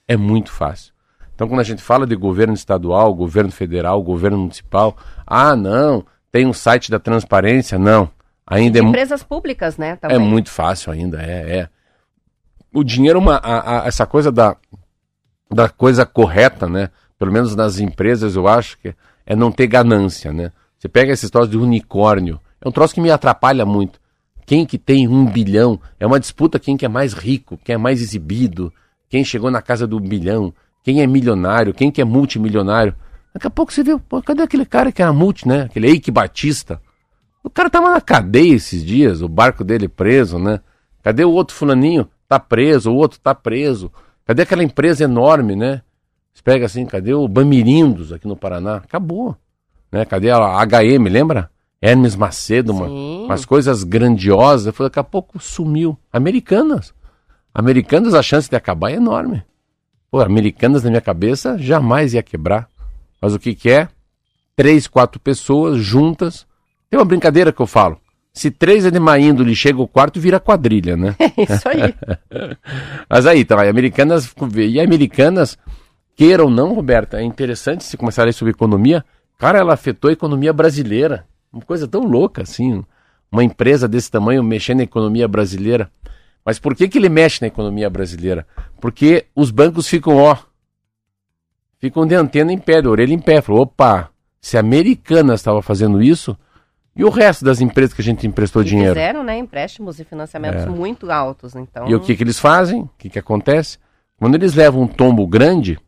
[0.07, 0.93] É muito fácil.
[1.35, 6.47] Então, quando a gente fala de governo estadual, governo federal, governo municipal, ah, não, tem
[6.47, 8.09] um site da transparência, não.
[8.47, 9.97] Ainda é empresas públicas, né?
[9.97, 10.17] Também.
[10.17, 11.69] É muito fácil ainda, é, é.
[12.73, 14.57] O dinheiro, uma, a, a, essa coisa da,
[15.51, 16.91] da coisa correta, né?
[17.19, 18.95] pelo menos nas empresas, eu acho que
[19.27, 20.53] é não ter ganância, né?
[20.79, 23.99] Você pega essa história de unicórnio, é um troço que me atrapalha muito.
[24.45, 25.81] Quem que tem um bilhão?
[25.99, 28.73] É uma disputa quem que é mais rico, quem é mais exibido,
[29.09, 30.53] quem chegou na casa do bilhão,
[30.83, 32.95] quem é milionário, quem que é multimilionário.
[33.33, 35.63] Daqui a pouco você vê, pô, cadê aquele cara que era multi, né?
[35.63, 36.81] Aquele Eike Batista.
[37.45, 40.61] O cara tava na cadeia esses dias, o barco dele preso, né?
[41.03, 42.09] Cadê o outro fulaninho?
[42.27, 43.93] Tá preso, o outro tá preso.
[44.25, 45.83] Cadê aquela empresa enorme, né?
[46.33, 48.77] Você pega assim, cadê o Bamirindos aqui no Paraná?
[48.77, 49.37] Acabou.
[49.93, 50.07] Né?
[50.07, 51.51] Cadê a HM, lembra?
[51.81, 54.75] Hermes Macedo, uma, umas coisas grandiosas.
[54.75, 55.99] Daqui a pouco sumiu.
[56.11, 56.95] Americanas.
[57.55, 59.45] Americanas, a chance de acabar é enorme.
[60.11, 62.69] Pô, Americanas na minha cabeça jamais ia quebrar.
[63.21, 63.89] Mas o que, que é?
[64.57, 66.47] Três, quatro pessoas juntas.
[66.95, 67.99] Tem uma brincadeira que eu falo.
[68.33, 71.17] Se três é de má índole chega o quarto, vira quadrilha, né?
[71.19, 71.93] É isso aí.
[73.11, 74.33] Mas aí, então, Americanas.
[74.55, 75.59] E Americanas
[76.15, 79.05] Queira ou não, Roberta, é interessante se começar a ler sobre economia.
[79.41, 81.27] Cara, ela afetou a economia brasileira.
[81.53, 82.85] Uma coisa tão louca assim.
[83.29, 85.91] Uma empresa desse tamanho mexendo na economia brasileira.
[86.45, 88.47] Mas por que, que ele mexe na economia brasileira?
[88.81, 90.37] Porque os bancos ficam, ó,
[91.81, 93.43] ficam de antena em pé, de orelha em pé.
[93.43, 96.39] Falou, opa, se a Americana estava fazendo isso,
[96.97, 98.95] e o resto das empresas que a gente emprestou e dinheiro?
[98.95, 100.67] Fizeram, né, empréstimos e financiamentos é.
[100.67, 101.89] muito altos, então...
[101.89, 102.83] E o que, que eles fazem?
[102.83, 103.79] O que, que acontece?
[104.17, 105.79] Quando eles levam um tombo grande,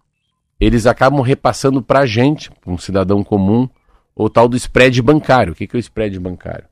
[0.58, 3.68] eles acabam repassando para a gente, um cidadão comum,
[4.14, 5.52] o tal do spread bancário.
[5.52, 6.64] O que, que é o spread bancário?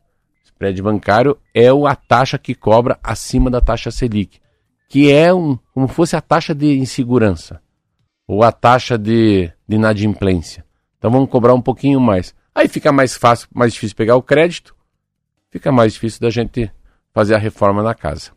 [0.43, 4.41] O spread bancário é a taxa que cobra acima da taxa Selic,
[4.89, 7.61] que é um, como fosse a taxa de insegurança
[8.27, 10.65] ou a taxa de, de inadimplência.
[10.99, 12.35] Então vamos cobrar um pouquinho mais.
[12.55, 14.77] Aí fica mais fácil, mais difícil pegar o crédito,
[15.51, 16.71] fica mais difícil da gente
[17.13, 18.31] fazer a reforma na casa.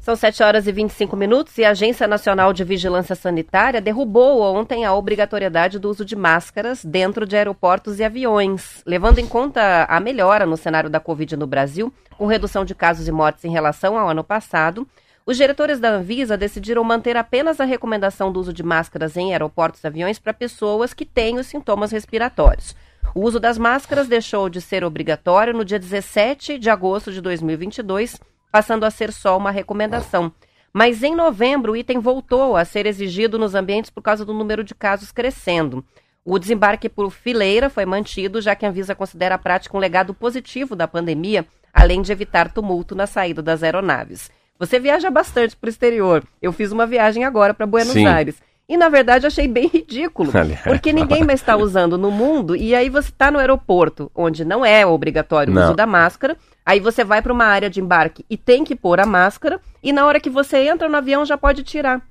[0.00, 4.84] São 7 horas e 25 minutos e a Agência Nacional de Vigilância Sanitária derrubou ontem
[4.84, 9.98] a obrigatoriedade do uso de máscaras dentro de aeroportos e aviões, levando em conta a
[9.98, 13.98] melhora no cenário da Covid no Brasil, com redução de casos e mortes em relação
[13.98, 14.86] ao ano passado.
[15.26, 19.82] Os diretores da Anvisa decidiram manter apenas a recomendação do uso de máscaras em aeroportos
[19.82, 22.76] e aviões para pessoas que têm os sintomas respiratórios.
[23.16, 28.20] O uso das máscaras deixou de ser obrigatório no dia 17 de agosto de 2022
[28.52, 30.30] passando a ser só uma recomendação.
[30.70, 34.62] Mas em novembro, o item voltou a ser exigido nos ambientes por causa do número
[34.62, 35.82] de casos crescendo.
[36.26, 40.12] O desembarque por fileira foi mantido, já que a Anvisa considera a prática um legado
[40.12, 44.30] positivo da pandemia, além de evitar tumulto na saída das aeronaves.
[44.58, 46.22] Você viaja bastante para o exterior.
[46.42, 48.06] Eu fiz uma viagem agora para Buenos Sim.
[48.06, 48.36] Aires.
[48.68, 50.32] E na verdade achei bem ridículo,
[50.64, 52.56] porque ninguém mais está usando no mundo.
[52.56, 56.36] E aí você está no aeroporto, onde não é obrigatório o uso da máscara.
[56.64, 59.60] Aí você vai para uma área de embarque e tem que pôr a máscara.
[59.82, 62.02] E na hora que você entra no avião já pode tirar.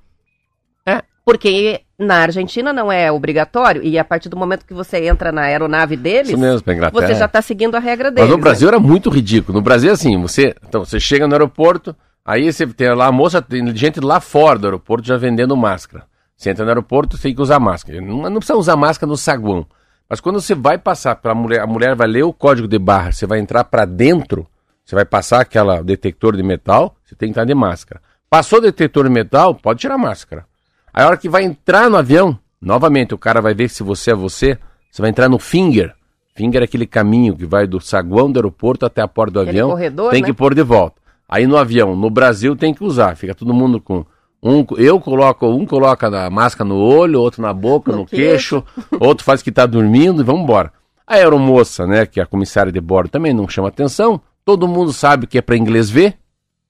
[0.86, 1.02] É.
[1.26, 5.42] Porque na Argentina não é obrigatório, e a partir do momento que você entra na
[5.42, 8.28] aeronave deles, mesmo, você já está seguindo a regra deles.
[8.28, 8.76] Mas no Brasil né?
[8.76, 9.58] era muito ridículo.
[9.58, 13.42] No Brasil, assim, você, então, você chega no aeroporto, aí você tem lá a moça,
[13.42, 16.04] tem gente lá fora do aeroporto já vendendo máscara.
[16.36, 18.00] Você entra no aeroporto, você tem que usar máscara.
[18.00, 19.66] Não, não precisa usar máscara no saguão.
[20.08, 22.78] Mas quando você vai passar para a mulher, a mulher vai ler o código de
[22.78, 24.46] barra, você vai entrar para dentro,
[24.84, 28.00] você vai passar aquela detector de metal, você tem que estar de máscara.
[28.30, 30.46] Passou o detector de metal, pode tirar a máscara.
[30.92, 34.12] Aí a hora que vai entrar no avião, novamente o cara vai ver se você
[34.12, 34.58] é você,
[34.90, 35.94] você vai entrar no finger.
[36.36, 39.58] Finger é aquele caminho que vai do saguão do aeroporto até a porta do aquele
[39.58, 39.70] avião.
[39.70, 40.28] Corredor, tem né?
[40.28, 41.00] que pôr de volta.
[41.28, 44.06] Aí no avião, no Brasil tem que usar, fica todo mundo com
[44.46, 48.62] um, eu coloco, um coloca a máscara no olho, outro na boca, no, no queixo,
[49.00, 50.72] outro faz que está dormindo e vamos embora.
[51.06, 54.20] A aeromoça, né, que é a comissária de bordo, também não chama atenção.
[54.44, 56.16] Todo mundo sabe que é para inglês ver.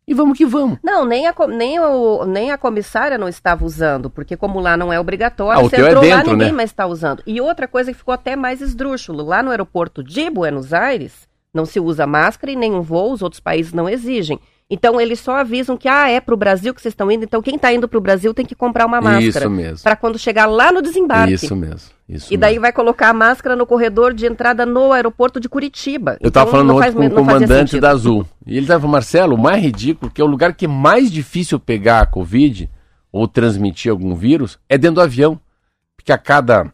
[0.09, 0.79] E vamos que vamos.
[0.85, 4.93] Não, nem a, nem, o, nem a comissária não estava usando, porque como lá não
[4.93, 6.57] é obrigatório, ah, você é entrou é dentro, lá, ninguém né?
[6.57, 7.23] mais está usando.
[7.27, 11.65] E outra coisa que ficou até mais esdrúxulo, lá no aeroporto de Buenos Aires, não
[11.65, 14.39] se usa máscara e nenhum voo, os outros países não exigem.
[14.69, 17.41] Então eles só avisam que ah, é para o Brasil que vocês estão indo, então
[17.41, 19.49] quem está indo para o Brasil tem que comprar uma máscara.
[19.81, 21.35] Para quando chegar lá no desembarque.
[21.35, 21.91] Isso mesmo.
[22.09, 22.63] Isso e daí mesmo.
[22.63, 26.17] vai colocar a máscara no corredor de entrada no aeroporto de Curitiba.
[26.21, 28.27] Eu estava então, falando ontem com o comandante da Azul.
[28.45, 31.61] E ele estava, Marcelo, o mais ridículo, que é o lugar que é mais difícil
[31.61, 32.69] pegar a Covid
[33.13, 35.41] ou transmitir algum vírus, é dentro do avião.
[35.97, 36.73] Porque a cada.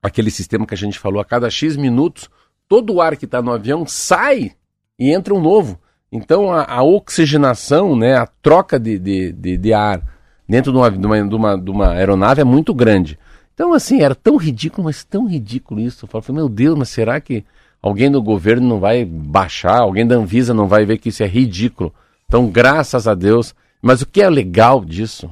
[0.00, 2.28] Aquele sistema que a gente falou, a cada X minutos,
[2.68, 4.52] todo o ar que está no avião sai
[4.98, 5.78] e entra um novo.
[6.12, 10.02] Então a, a oxigenação, né, a troca de, de, de, de ar
[10.46, 13.18] dentro de uma, de, uma, de, uma, de uma aeronave é muito grande.
[13.54, 16.04] Então, assim, era tão ridículo, mas tão ridículo isso.
[16.04, 17.44] Eu falei, meu Deus, mas será que
[17.80, 21.26] alguém do governo não vai baixar, alguém da Anvisa não vai ver que isso é
[21.26, 21.94] ridículo?
[22.26, 23.54] Então, graças a Deus.
[23.80, 25.30] Mas o que é legal disso?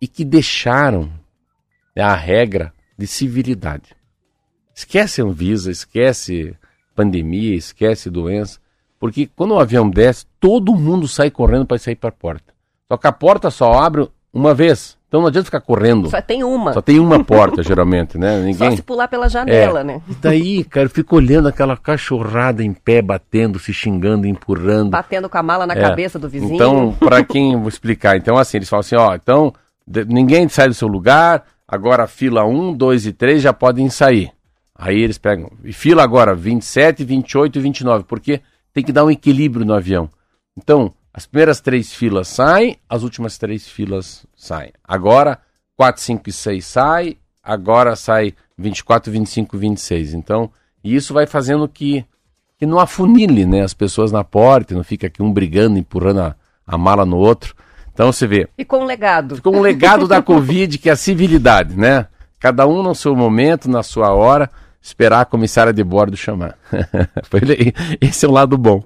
[0.00, 1.10] E que deixaram
[1.96, 3.96] né, a regra de civilidade.
[4.74, 6.54] Esquece a Anvisa, esquece
[6.94, 8.60] pandemia, esquece doença.
[8.98, 12.52] Porque quando o avião desce, todo mundo sai correndo para sair para a porta.
[12.90, 14.98] Só que a porta só abre uma vez.
[15.08, 16.10] Então não adianta ficar correndo.
[16.10, 16.74] Só tem uma.
[16.74, 18.40] Só tem uma porta, geralmente, né?
[18.40, 18.70] Ninguém...
[18.70, 19.84] Só se pular pela janela, é.
[19.84, 20.02] né?
[20.06, 24.90] E daí, cara, eu fico olhando aquela cachorrada em pé, batendo, se xingando, empurrando.
[24.90, 25.80] Batendo com a mala na é.
[25.80, 26.54] cabeça do vizinho.
[26.54, 29.54] Então, para quem vou explicar, então assim, eles falam assim, ó, então,
[30.06, 34.30] ninguém sai do seu lugar, agora fila 1, 2 e 3 já podem sair.
[34.74, 38.42] Aí eles pegam, e fila agora 27, 28 e 29, porque
[38.78, 40.08] tem que dar um equilíbrio no avião.
[40.56, 44.72] Então, as primeiras três filas saem, as últimas três filas saem.
[44.84, 45.40] Agora,
[45.76, 50.14] 4, 5 e 6 sai, agora sai 24, 25 26.
[50.14, 50.48] Então,
[50.82, 52.04] isso vai fazendo que,
[52.56, 56.36] que não afunile né, as pessoas na porta, não fica aqui um brigando, empurrando a,
[56.64, 57.56] a mala no outro.
[57.92, 58.48] Então você vê.
[58.56, 59.34] Ficou um legado.
[59.34, 62.06] Ficou um legado da Covid, que é a civilidade, né?
[62.38, 64.48] Cada um no seu momento, na sua hora
[64.80, 66.56] esperar a comissária de bordo chamar.
[68.00, 68.82] Esse é o lado bom.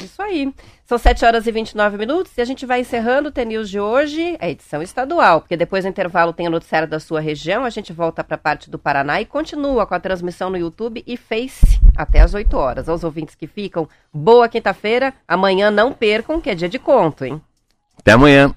[0.00, 0.52] Isso aí.
[0.86, 4.36] São 7 horas e 29 minutos e a gente vai encerrando o TNews de hoje,
[4.38, 7.92] a edição estadual, porque depois do intervalo tem o noticiário da sua região, a gente
[7.92, 11.80] volta para a parte do Paraná e continua com a transmissão no YouTube e Face
[11.96, 12.88] até às 8 horas.
[12.88, 17.42] Aos ouvintes que ficam, boa quinta-feira, amanhã não percam, que é dia de conto, hein?
[17.98, 18.54] Até amanhã.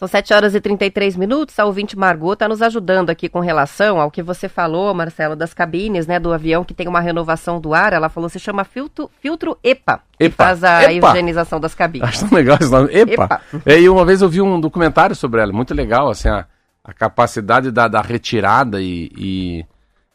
[0.00, 1.58] São 7 horas e 33 minutos.
[1.58, 5.52] A ouvinte Margot está nos ajudando aqui com relação ao que você falou, Marcelo, das
[5.52, 7.92] cabines né, do avião que tem uma renovação do ar.
[7.92, 11.10] Ela falou se chama filtro, filtro EPA, EPA, faz a EPA.
[11.10, 12.08] higienização das cabines.
[12.08, 12.88] Acho tão legal esse nome.
[12.90, 13.12] Epa!
[13.12, 13.42] Epa.
[13.66, 16.46] É, E uma vez eu vi um documentário sobre ela, muito legal, assim, a,
[16.82, 19.66] a capacidade da, da retirada e, e,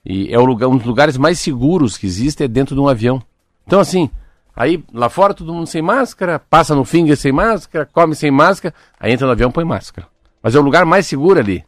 [0.03, 2.87] e é o lugar, um dos lugares mais seguros que existe é dentro de um
[2.87, 3.21] avião.
[3.67, 4.09] Então, assim,
[4.55, 8.73] aí lá fora todo mundo sem máscara, passa no finger sem máscara, come sem máscara,
[8.99, 10.07] aí entra no avião põe máscara.
[10.41, 11.63] Mas é o lugar mais seguro ali.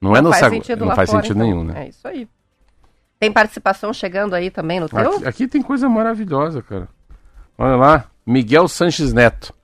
[0.00, 1.46] Não, é no faz sagu- sentido Não faz fora, sentido então.
[1.46, 1.84] nenhum, né?
[1.84, 2.26] É isso aí.
[3.20, 4.98] Tem participação chegando aí também no teu?
[5.16, 6.88] Aqui, aqui tem coisa maravilhosa, cara.
[7.56, 9.54] Olha lá, Miguel Sanches Neto.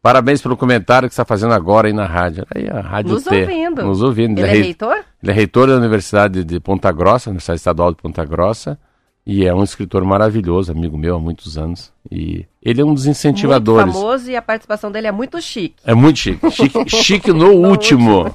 [0.00, 2.46] Parabéns pelo comentário que está fazendo agora aí na rádio.
[2.54, 3.40] Aí a rádio Nos T.
[3.42, 3.82] ouvindo.
[3.84, 4.38] Nos ouvindo.
[4.38, 5.04] Ele é rei- reitor?
[5.22, 8.78] Ele é reitor da Universidade de Ponta Grossa, Universidade Estadual de Ponta Grossa,
[9.26, 11.92] e é um escritor maravilhoso, amigo meu há muitos anos.
[12.08, 13.86] E ele é um dos incentivadores.
[13.86, 15.82] Muito famoso e a participação dele é muito chique.
[15.84, 16.48] É muito chique.
[16.52, 18.32] Chique, chique no, último.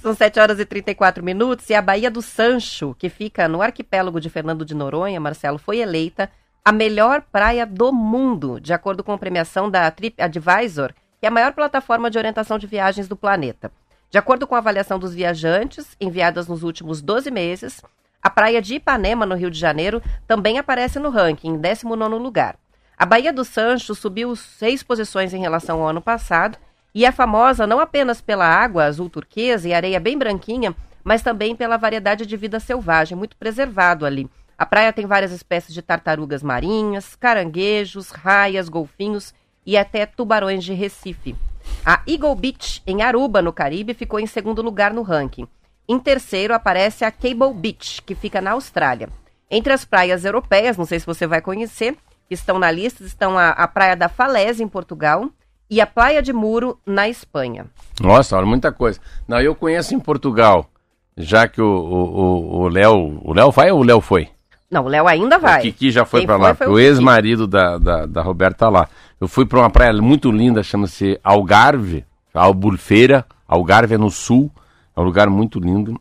[0.00, 4.18] São 7 horas e 34 minutos e a Baía do Sancho, que fica no arquipélago
[4.18, 6.30] de Fernando de Noronha, Marcelo, foi eleita
[6.64, 11.30] a melhor praia do mundo, de acordo com a premiação da TripAdvisor, que é a
[11.30, 13.70] maior plataforma de orientação de viagens do planeta.
[14.10, 17.82] De acordo com a avaliação dos viajantes, enviadas nos últimos 12 meses,
[18.24, 22.56] a praia de Ipanema, no Rio de Janeiro, também aparece no ranking, em 19º lugar.
[22.96, 26.56] A Baía do Sancho subiu seis posições em relação ao ano passado
[26.94, 31.54] e é famosa não apenas pela água azul turquesa e areia bem branquinha, mas também
[31.54, 34.26] pela variedade de vida selvagem, muito preservado ali.
[34.56, 39.34] A praia tem várias espécies de tartarugas marinhas, caranguejos, raias, golfinhos
[39.66, 41.36] e até tubarões de Recife.
[41.84, 45.46] A Eagle Beach, em Aruba, no Caribe, ficou em segundo lugar no ranking.
[45.88, 49.08] Em terceiro aparece a Cable Beach, que fica na Austrália.
[49.50, 53.38] Entre as praias europeias, não sei se você vai conhecer, que estão na lista, estão
[53.38, 55.28] a, a Praia da Falésia, em Portugal,
[55.68, 57.66] e a Praia de Muro, na Espanha.
[58.00, 58.98] Nossa, olha, muita coisa.
[59.28, 60.70] Não, eu conheço em Portugal,
[61.16, 63.20] já que o Léo.
[63.22, 64.28] O Léo vai ou o Léo foi?
[64.70, 65.60] Não, o Léo ainda vai.
[65.60, 68.88] O Kiki já foi foi lá, foi o ex-marido da, da, da Roberta lá.
[69.20, 73.24] Eu fui pra uma praia muito linda, chama-se Algarve, Albufeira.
[73.46, 74.50] Algarve é no sul,
[74.96, 76.00] é um lugar muito lindo.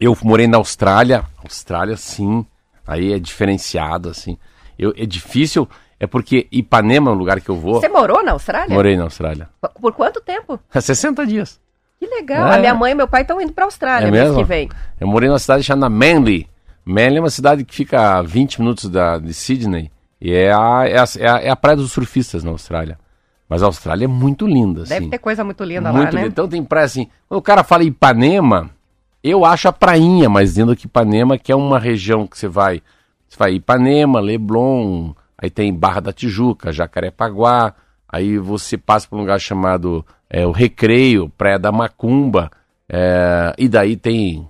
[0.00, 2.44] Eu morei na Austrália, Austrália sim,
[2.86, 4.36] aí é diferenciado, assim.
[4.78, 5.68] Eu, é difícil,
[6.00, 7.80] é porque Ipanema é um lugar que eu vou.
[7.80, 8.74] Você morou na Austrália?
[8.74, 9.48] Morei na Austrália.
[9.80, 10.58] Por quanto tempo?
[10.72, 11.60] Há 60 dias.
[11.98, 12.48] Que legal.
[12.48, 12.56] É.
[12.56, 14.38] A minha mãe e meu pai estão indo pra Austrália É mês mesmo?
[14.38, 14.68] que vem.
[15.00, 16.48] Eu morei numa cidade chamada Manly.
[16.84, 19.90] Manly é uma cidade que fica a 20 minutos da, de Sydney.
[20.20, 22.98] E é a, é, a, é, a, é a praia dos surfistas na Austrália.
[23.54, 24.94] Mas a Austrália é muito linda, assim.
[24.94, 26.22] Deve ter coisa muito linda muito lá, né?
[26.22, 26.26] linda.
[26.26, 27.06] Então tem praia assim.
[27.28, 28.68] Quando o cara fala Ipanema,
[29.22, 32.82] eu acho a prainha mais linda que Ipanema, que é uma região que você vai.
[33.28, 37.74] Você vai Ipanema, Leblon, aí tem Barra da Tijuca, Jacarepaguá,
[38.08, 42.50] aí você passa por um lugar chamado é, o Recreio, Praia da Macumba,
[42.88, 44.48] é, e daí tem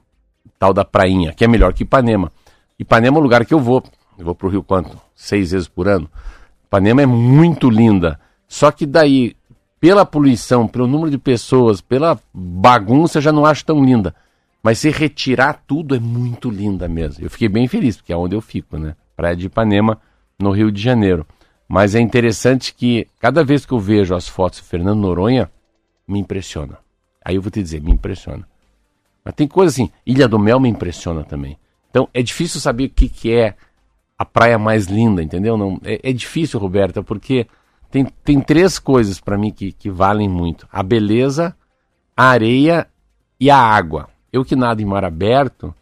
[0.58, 2.32] tal da prainha, que é melhor que Ipanema.
[2.78, 3.84] Ipanema é um lugar que eu vou.
[4.18, 4.98] Eu vou pro Rio quanto?
[5.14, 6.08] Seis vezes por ano.
[6.64, 8.18] Ipanema é muito linda.
[8.54, 9.34] Só que daí,
[9.80, 14.14] pela poluição, pelo número de pessoas, pela bagunça, já não acho tão linda.
[14.62, 17.24] Mas se retirar tudo, é muito linda mesmo.
[17.24, 18.94] Eu fiquei bem feliz, porque é onde eu fico, né?
[19.16, 20.00] Praia de Ipanema,
[20.38, 21.26] no Rio de Janeiro.
[21.66, 25.50] Mas é interessante que cada vez que eu vejo as fotos de Fernando Noronha,
[26.06, 26.78] me impressiona.
[27.24, 28.46] Aí eu vou te dizer, me impressiona.
[29.24, 31.58] Mas tem coisa assim, Ilha do Mel me impressiona também.
[31.90, 33.56] Então é difícil saber o que, que é
[34.16, 35.56] a praia mais linda, entendeu?
[35.56, 37.48] Não, é, é difícil, Roberta, porque
[37.94, 41.54] tem, tem três coisas para mim que, que valem muito: a beleza,
[42.16, 42.88] a areia
[43.38, 44.08] e a água.
[44.32, 45.72] Eu que nado em mar aberto,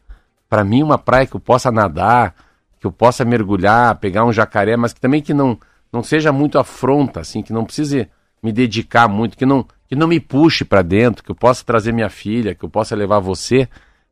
[0.47, 2.35] para mim uma praia que eu possa nadar,
[2.79, 5.59] que eu possa mergulhar, pegar um jacaré, mas que também que não
[5.91, 8.07] não seja muito afronta, assim, que não precise
[8.43, 11.93] me dedicar muito, que não que não me puxe para dentro, que eu possa trazer
[11.93, 13.67] minha filha, que eu possa levar você.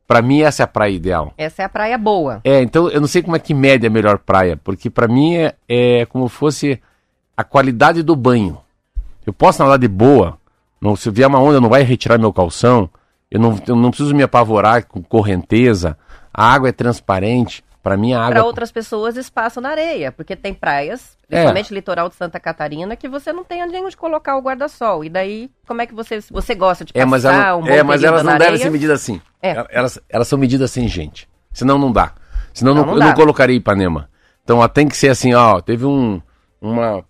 [0.07, 1.33] Para mim essa é a praia ideal.
[1.37, 2.41] Essa é a praia boa.
[2.43, 5.35] É, então eu não sei como é que mede a melhor praia, porque para mim
[5.35, 6.81] é, é como fosse
[7.35, 8.57] a qualidade do banho.
[9.25, 10.37] Eu posso nadar de boa,
[10.79, 12.89] não, se vier uma onda não vai retirar meu calção,
[13.29, 15.97] eu não, eu não preciso me apavorar com correnteza,
[16.33, 18.31] a água é transparente, para mim a água...
[18.33, 21.27] Para outras pessoas, espaço na areia, porque tem praias, É.
[21.29, 25.03] principalmente litoral de Santa Catarina, que você não tem onde onde colocar o guarda-sol.
[25.05, 27.81] E daí, como é que você, você gosta de É, mas, passar ela- um é,
[27.83, 29.21] mas elas não devem ser medidas assim.
[29.41, 29.65] É.
[29.71, 31.27] Elas, elas são medidas sem gente.
[31.51, 32.13] Senão não dá.
[32.53, 33.05] Senão Não, não, não eu dá.
[33.07, 34.09] não colocaria Ipanema.
[34.43, 36.21] Então ela tem que ser assim, ó, teve um.
[36.61, 37.03] Uma.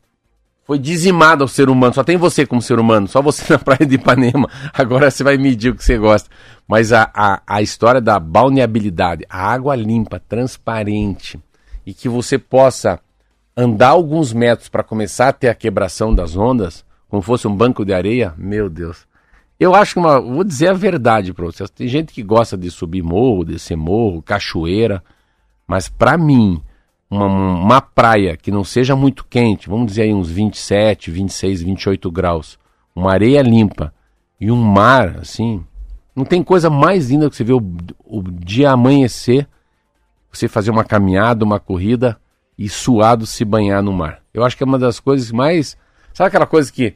[0.72, 1.94] Foi dizimado ao ser humano.
[1.94, 3.06] Só tem você como ser humano.
[3.06, 4.50] Só você na praia de Ipanema.
[4.74, 6.30] Agora você vai medir o que você gosta.
[6.66, 11.38] Mas a, a, a história da balneabilidade, a água limpa, transparente,
[11.86, 13.02] e que você possa
[13.58, 17.84] andar alguns metros para começar a ter a quebração das ondas, como fosse um banco
[17.84, 19.06] de areia, meu Deus.
[19.60, 20.22] Eu acho que uma.
[20.22, 21.70] Vou dizer a verdade para vocês.
[21.70, 25.04] Tem gente que gosta de subir morro, descer morro, cachoeira.
[25.68, 26.64] Mas para mim,
[27.12, 32.10] uma, uma praia que não seja muito quente, vamos dizer aí uns 27, 26, 28
[32.10, 32.58] graus,
[32.96, 33.94] uma areia limpa
[34.40, 35.64] e um mar, assim,
[36.16, 37.64] não tem coisa mais linda que você ver o,
[38.06, 39.48] o dia amanhecer,
[40.32, 42.18] você fazer uma caminhada, uma corrida
[42.58, 44.22] e suado se banhar no mar.
[44.34, 45.78] Eu acho que é uma das coisas mais.
[46.14, 46.96] Sabe aquela coisa que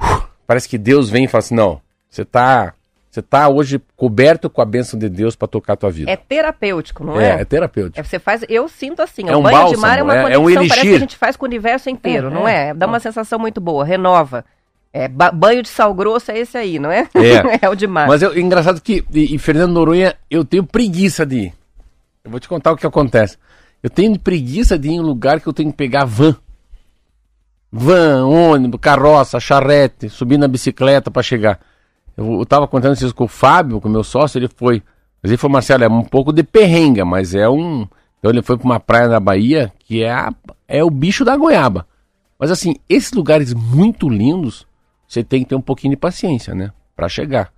[0.00, 2.74] uh, parece que Deus vem e fala assim: não, você está
[3.12, 6.10] você tá hoje coberto com a bênção de Deus para tocar a tua vida.
[6.10, 7.32] É terapêutico, não é?
[7.36, 8.00] É, é terapêutico.
[8.00, 10.14] É, você faz, eu sinto assim, é um um banho bálsamo, de mar é uma
[10.14, 10.68] é- é conexão, um elixir.
[10.70, 12.68] parece que a gente faz com o universo inteiro, É, não é?
[12.68, 12.74] é.
[12.74, 14.46] Dá uma sensação muito boa, renova.
[14.94, 17.06] É, ba- banho de sal grosso é esse aí, não é?
[17.14, 17.60] É.
[17.66, 18.08] é o de mar.
[18.08, 21.54] Mas eu, engraçado que e, e Fernando Noronha, eu tenho preguiça de ir.
[22.24, 23.36] Eu vou te contar o que acontece.
[23.82, 26.34] Eu tenho preguiça de ir em lugar que eu tenho que pegar van.
[27.70, 31.60] Van, ônibus, carroça, charrete, subir na bicicleta para chegar.
[32.16, 34.82] Eu, eu tava contando isso com o Fábio, com o meu sócio, ele foi.
[35.22, 37.86] Mas ele falou, Marcelo, é um pouco de perrenga, mas é um.
[38.18, 40.32] Então ele foi para uma praia na Bahia que é, a-
[40.68, 41.86] é o bicho da goiaba.
[42.38, 44.66] Mas assim, esses lugares muito lindos,
[45.06, 46.72] você tem que ter um pouquinho de paciência, né?
[46.96, 47.52] Para chegar.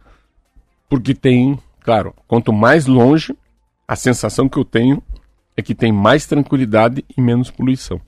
[0.88, 3.36] Porque tem, claro, quanto mais longe,
[3.88, 5.02] a sensação que eu tenho
[5.56, 8.00] é que tem mais tranquilidade e menos poluição.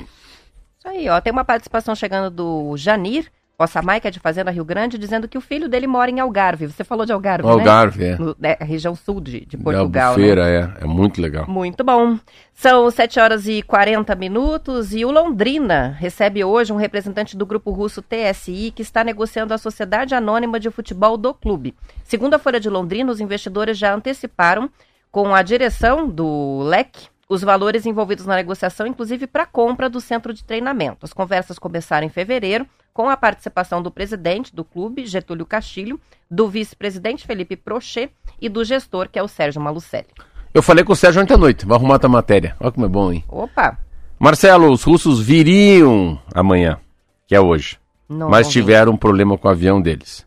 [0.78, 1.20] Isso aí, ó.
[1.20, 5.38] Tem uma participação chegando do Janir, Ossamai, que é de Fazenda Rio Grande, dizendo que
[5.38, 6.66] o filho dele mora em Algarve.
[6.66, 7.52] Você falou de Algarve, né?
[7.52, 8.18] Algarve, é.
[8.18, 10.00] No, é, região sul de, de Portugal, né?
[10.02, 10.84] Albufeira, é.
[10.84, 11.46] É muito legal.
[11.48, 12.18] Muito bom.
[12.52, 17.70] São 7 horas e 40 minutos e o Londrina recebe hoje um representante do grupo
[17.70, 21.74] russo TSI que está negociando a sociedade anônima de futebol do clube.
[22.04, 24.68] Segundo a Folha de Londrina, os investidores já anteciparam
[25.10, 30.00] com a direção do LEC os valores envolvidos na negociação, inclusive para a compra do
[30.00, 31.04] centro de treinamento.
[31.04, 32.66] As conversas começaram em fevereiro,
[32.96, 38.64] com a participação do presidente do clube, Getúlio Castilho, do vice-presidente Felipe Prochet e do
[38.64, 40.06] gestor, que é o Sérgio Malucelli.
[40.54, 42.56] Eu falei com o Sérgio ontem à noite, vou arrumar tua matéria.
[42.58, 43.22] Olha como é bom, hein?
[43.28, 43.76] Opa!
[44.18, 46.78] Marcelo, os russos viriam amanhã,
[47.26, 47.78] que é hoje.
[48.08, 50.26] Não, mas não tiveram um problema com o avião deles.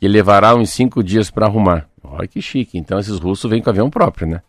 [0.00, 1.86] Que levará uns cinco dias para arrumar.
[2.02, 2.78] Olha que chique.
[2.78, 4.40] Então esses russos vêm com avião próprio, né?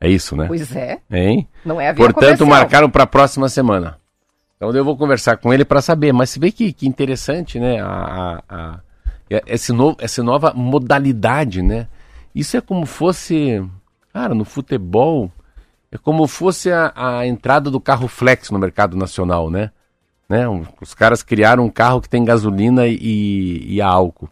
[0.00, 0.46] É isso, né?
[0.46, 1.46] Pois é, Hein?
[1.62, 2.48] não é avião Portanto, comercial.
[2.48, 3.98] marcaram para a próxima semana.
[4.56, 6.12] Então eu vou conversar com ele para saber.
[6.12, 7.80] Mas você vê que, que interessante, né?
[7.80, 8.80] A, a- a-
[9.30, 11.88] é- esse novo, essa nova modalidade, né?
[12.34, 13.62] Isso é como fosse,
[14.12, 15.30] cara, no futebol,
[15.90, 19.70] é como fosse a, a entrada do carro flex no mercado nacional, né?
[20.28, 20.44] né?
[20.80, 24.28] Os caras criaram um carro que tem gasolina e, e álcool.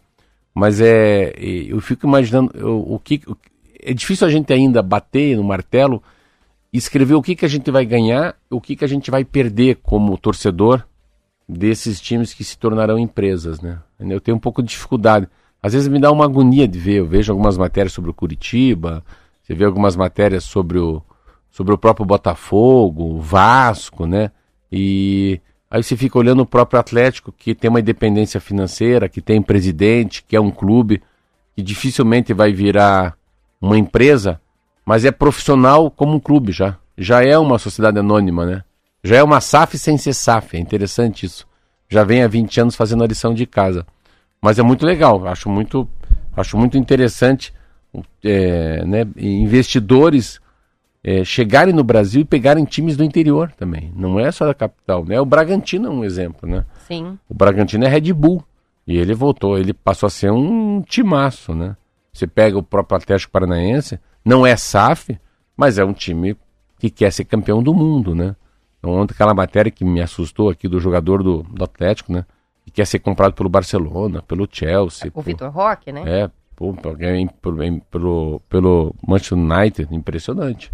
[0.54, 3.22] Mas é, eu fico imaginando eu- o que
[3.82, 6.02] é difícil a gente ainda bater no martelo
[6.78, 9.76] escrever o que, que a gente vai ganhar, o que, que a gente vai perder
[9.76, 10.84] como torcedor
[11.48, 13.78] desses times que se tornarão empresas, né?
[14.00, 15.28] Eu tenho um pouco de dificuldade.
[15.62, 16.96] Às vezes me dá uma agonia de ver.
[16.96, 19.04] Eu vejo algumas matérias sobre o Curitiba,
[19.42, 21.02] você vê algumas matérias sobre o,
[21.50, 24.30] sobre o próprio Botafogo, o Vasco, né?
[24.72, 29.40] E aí você fica olhando o próprio Atlético, que tem uma independência financeira, que tem
[29.40, 31.02] presidente, que é um clube,
[31.54, 33.16] que dificilmente vai virar
[33.60, 34.40] uma empresa,
[34.84, 36.76] mas é profissional como um clube já.
[36.96, 38.62] Já é uma sociedade anônima, né?
[39.02, 41.46] Já é uma SAF sem ser SAF, é interessante isso.
[41.88, 43.86] Já vem há 20 anos fazendo a lição de casa.
[44.40, 45.88] Mas é muito legal, acho muito,
[46.36, 47.52] acho muito interessante
[48.22, 50.40] é, né, investidores
[51.02, 53.92] é, chegarem no Brasil e pegarem times do interior também.
[53.94, 55.20] Não é só da capital, né?
[55.20, 56.64] O Bragantino é um exemplo, né?
[56.88, 57.18] Sim.
[57.28, 58.42] O Bragantino é Red Bull.
[58.86, 61.76] E ele voltou, ele passou a ser um timaço, né?
[62.12, 65.18] Você pega o próprio Atlético Paranaense, não é SAF,
[65.56, 66.36] mas é um time
[66.78, 68.34] que quer ser campeão do mundo, né?
[68.78, 72.24] Então, ontem aquela matéria que me assustou aqui do jogador do, do Atlético, né?
[72.64, 75.08] Que quer ser comprado pelo Barcelona, pelo Chelsea.
[75.08, 76.02] O por- Vitor Roque, né?
[76.06, 76.74] é, pô,
[77.62, 80.70] em- pelo, pelo Manchester United, impressionante.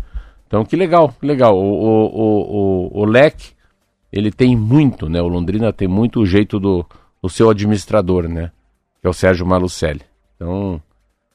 [0.47, 1.57] Então, que legal, que legal.
[1.57, 3.53] O, o, o, o, o Leque,
[4.13, 5.23] ele tem muito, né?
[5.23, 6.85] O Londrina tem muito o jeito do,
[7.23, 8.51] do seu administrador, né?
[9.01, 10.03] Que é o Sérgio Malucelli.
[10.35, 10.83] Então,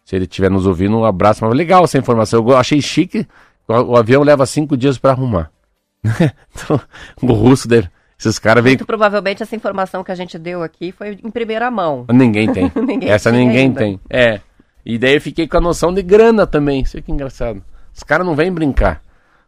[0.06, 1.44] se ele estiver nos ouvindo, um abraço.
[1.44, 2.48] Mas legal essa informação.
[2.48, 3.28] Eu achei chique.
[3.68, 5.52] O, o avião leva cinco dias para arrumar.
[6.06, 6.80] então,
[7.24, 7.90] o russo deve.
[8.18, 8.74] Esses caras vêm.
[8.74, 12.06] Muito provavelmente essa informação que a gente deu aqui foi em primeira mão.
[12.14, 12.72] Ninguém tem.
[12.78, 13.80] Ninguém Essa tinha ninguém ainda.
[13.80, 14.00] tem.
[14.08, 14.40] É.
[14.86, 16.82] E daí eu fiquei com a noção de grana também.
[16.82, 17.62] Isso que engraçado.
[17.94, 19.02] Os caras não vêm brincar.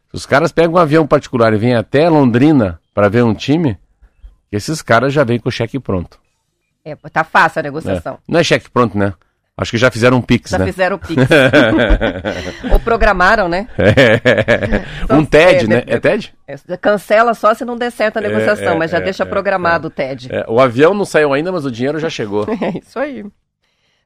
[0.09, 3.77] Se os caras pegam um avião particular e vêm até Londrina para ver um time,
[4.51, 6.19] esses caras já vêm com o cheque pronto.
[6.83, 8.17] É, tá fácil a negociação.
[8.27, 9.13] Não é cheque pronto, né?
[9.59, 10.65] Acho que já fizeram um Pix, Já né?
[10.67, 11.15] fizeram o Pix.
[12.71, 13.67] Ou programaram, né?
[15.09, 15.81] um TED, É, né?
[15.81, 16.33] de- É TED?
[16.47, 19.25] É, Cancela só se não der certo a negociação, é, mas já é, deixa é,
[19.25, 20.29] programado o TED.
[20.31, 22.45] É, o avião não saiu ainda, mas o dinheiro já chegou.
[22.61, 23.25] É isso aí.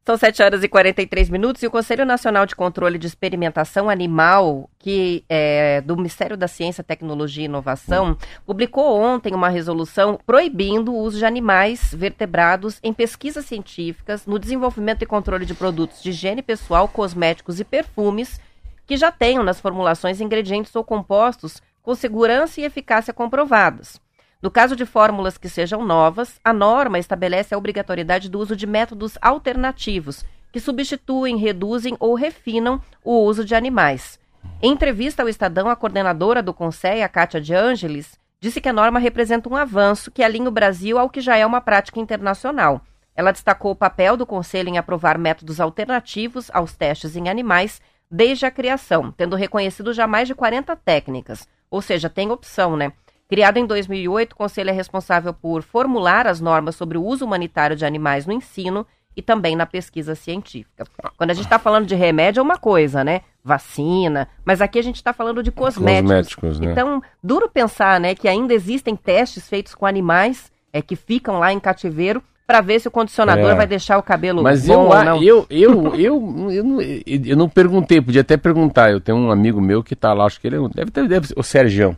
[0.03, 4.67] São 7 horas e 43 minutos e o Conselho Nacional de Controle de Experimentação Animal,
[4.79, 10.97] que é do Ministério da Ciência, Tecnologia e Inovação, publicou ontem uma resolução proibindo o
[10.97, 16.41] uso de animais vertebrados em pesquisas científicas, no desenvolvimento e controle de produtos de higiene
[16.41, 18.41] pessoal, cosméticos e perfumes,
[18.87, 24.01] que já tenham nas formulações ingredientes ou compostos com segurança e eficácia comprovados.
[24.41, 28.65] No caso de fórmulas que sejam novas, a norma estabelece a obrigatoriedade do uso de
[28.65, 34.19] métodos alternativos, que substituem, reduzem ou refinam o uso de animais.
[34.59, 38.73] Em entrevista ao Estadão, a coordenadora do Conselho, a Kátia de Angelis, disse que a
[38.73, 42.81] norma representa um avanço que alinha o Brasil ao que já é uma prática internacional.
[43.15, 47.79] Ela destacou o papel do Conselho em aprovar métodos alternativos aos testes em animais
[48.09, 51.47] desde a criação, tendo reconhecido já mais de 40 técnicas.
[51.69, 52.91] Ou seja, tem opção, né?
[53.31, 57.77] Criado em 2008, o Conselho é responsável por formular as normas sobre o uso humanitário
[57.77, 60.83] de animais no ensino e também na pesquisa científica.
[61.15, 63.21] Quando a gente está falando de remédio é uma coisa, né?
[63.41, 66.35] Vacina, mas aqui a gente está falando de cosméticos.
[66.35, 66.71] cosméticos né?
[66.73, 71.53] Então, duro pensar, né, que ainda existem testes feitos com animais é, que ficam lá
[71.53, 73.55] em cativeiro para ver se o condicionador é.
[73.55, 75.23] vai deixar o cabelo Mas bom eu, ou não.
[75.23, 78.91] Eu, eu, eu, eu, não, eu não perguntei, podia até perguntar.
[78.91, 81.29] Eu tenho um amigo meu que está lá, acho que ele é, deve ter, deve,
[81.37, 81.95] o Sergião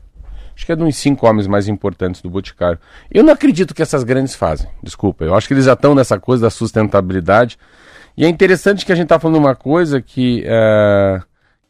[0.56, 2.80] acho que é de uns cinco homens mais importantes do Boticário.
[3.12, 5.24] Eu não acredito que essas grandes fazem, desculpa.
[5.24, 7.58] Eu acho que eles já estão nessa coisa da sustentabilidade.
[8.16, 11.22] E é interessante que a gente está falando uma coisa que, é,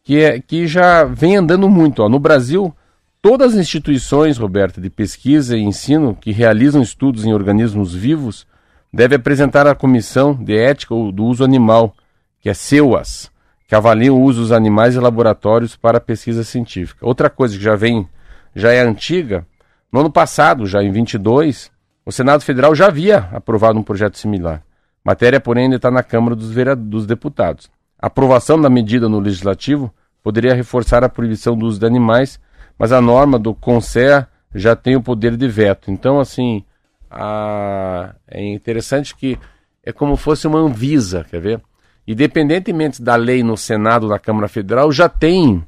[0.03, 2.03] que, é, que já vem andando muito.
[2.03, 2.09] Ó.
[2.09, 2.75] No Brasil,
[3.21, 8.45] todas as instituições, Roberta, de pesquisa e ensino que realizam estudos em organismos vivos
[8.91, 11.95] devem apresentar à Comissão de Ética do Uso Animal,
[12.39, 13.31] que é CEUAS,
[13.67, 17.03] que avalia o uso dos animais em laboratórios para pesquisa científica.
[17.05, 18.07] Outra coisa que já vem
[18.55, 19.45] já é antiga.
[19.91, 21.71] No ano passado, já em 22,
[22.05, 24.63] o Senado Federal já havia aprovado um projeto similar.
[25.03, 27.69] Matéria, porém, ainda está na Câmara dos, dos Deputados.
[27.99, 32.39] A aprovação da medida no Legislativo poderia reforçar a proibição do uso de animais,
[32.77, 35.91] mas a norma do CONSEA já tem o poder de veto.
[35.91, 36.63] Então, assim,
[37.11, 38.15] a...
[38.27, 39.37] é interessante que
[39.83, 41.61] é como fosse uma Anvisa, quer ver?
[42.07, 45.63] Independentemente da lei no Senado da Câmara Federal, já tem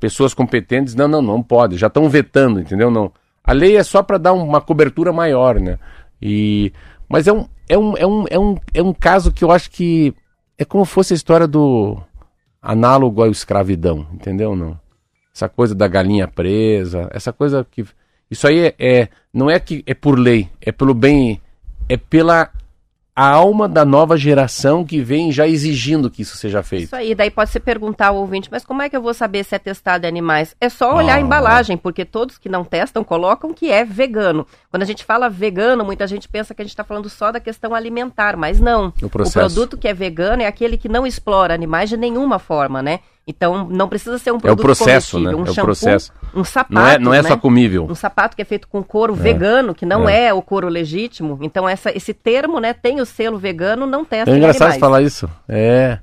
[0.00, 2.90] pessoas competentes, não, não, não pode, já estão vetando, entendeu?
[2.90, 3.12] Não.
[3.44, 5.78] A lei é só para dar uma cobertura maior, né?
[6.20, 6.72] E
[7.08, 9.70] mas é um, é um, é um, é um, é um caso que eu acho
[9.70, 10.14] que
[10.56, 12.00] é como fosse a história do
[12.62, 14.56] análogo à escravidão, entendeu?
[14.56, 14.78] Não.
[15.34, 17.84] Essa coisa da galinha presa, essa coisa que
[18.30, 21.40] isso aí é, é não é que é por lei, é pelo bem,
[21.88, 22.50] é pela
[23.14, 26.84] a alma da nova geração que vem já exigindo que isso seja feito.
[26.84, 29.44] Isso aí, daí pode se perguntar ao ouvinte, mas como é que eu vou saber
[29.44, 30.54] se é testado em animais?
[30.60, 31.16] É só olhar ah.
[31.16, 34.46] a embalagem, porque todos que não testam colocam que é vegano.
[34.70, 37.40] Quando a gente fala vegano, muita gente pensa que a gente está falando só da
[37.40, 38.92] questão alimentar, mas não.
[39.02, 42.82] O, o produto que é vegano é aquele que não explora animais de nenhuma forma,
[42.82, 43.00] né?
[43.26, 45.34] Então não precisa ser um produto É o processo, né?
[45.34, 46.12] Um é o processo.
[46.34, 47.28] Um sapato, não é, não é né?
[47.28, 47.86] só comível.
[47.88, 49.16] Um sapato que é feito com couro é.
[49.16, 50.26] vegano, que não é.
[50.26, 50.34] é.
[50.34, 51.38] o couro legítimo.
[51.42, 55.28] Então essa, esse termo, né, tem o selo vegano, não testa É engraçado falar isso.
[55.48, 55.98] É.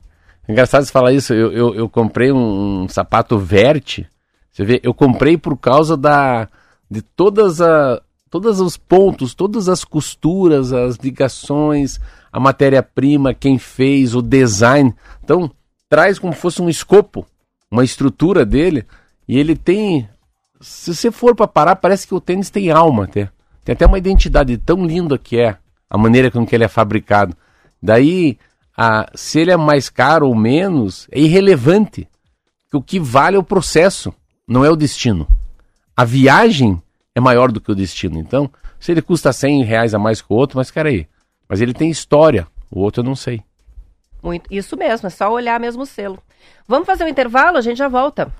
[0.47, 1.34] é engraçado você falar isso.
[1.34, 4.07] Eu, eu, eu comprei um, um, sapato Verte.
[4.51, 6.47] Você vê, eu comprei por causa da
[6.89, 11.99] de todas a todos os pontos, todas as costuras, as ligações,
[12.32, 14.93] a matéria-prima, quem fez, o design.
[15.24, 15.49] Então,
[15.89, 17.25] traz como fosse um escopo,
[17.69, 18.85] uma estrutura dele,
[19.27, 20.07] e ele tem.
[20.59, 23.29] Se você for para parar, parece que o tênis tem alma até.
[23.63, 25.57] Tem até uma identidade tão linda que é
[25.89, 27.35] a maneira com que ele é fabricado.
[27.81, 28.38] Daí,
[28.75, 32.07] a, se ele é mais caro ou menos, é irrelevante.
[32.73, 34.13] O que vale é o processo,
[34.47, 35.27] não é o destino.
[35.95, 36.81] A viagem
[37.15, 38.19] é maior do que o destino.
[38.19, 41.07] Então, se ele custa 100 reais a mais que o outro, mas cara aí,
[41.47, 43.41] mas ele tem história, o outro eu não sei.
[44.22, 46.22] Muito, isso mesmo, é só olhar mesmo o selo.
[46.68, 48.32] Vamos fazer um intervalo, a gente já volta.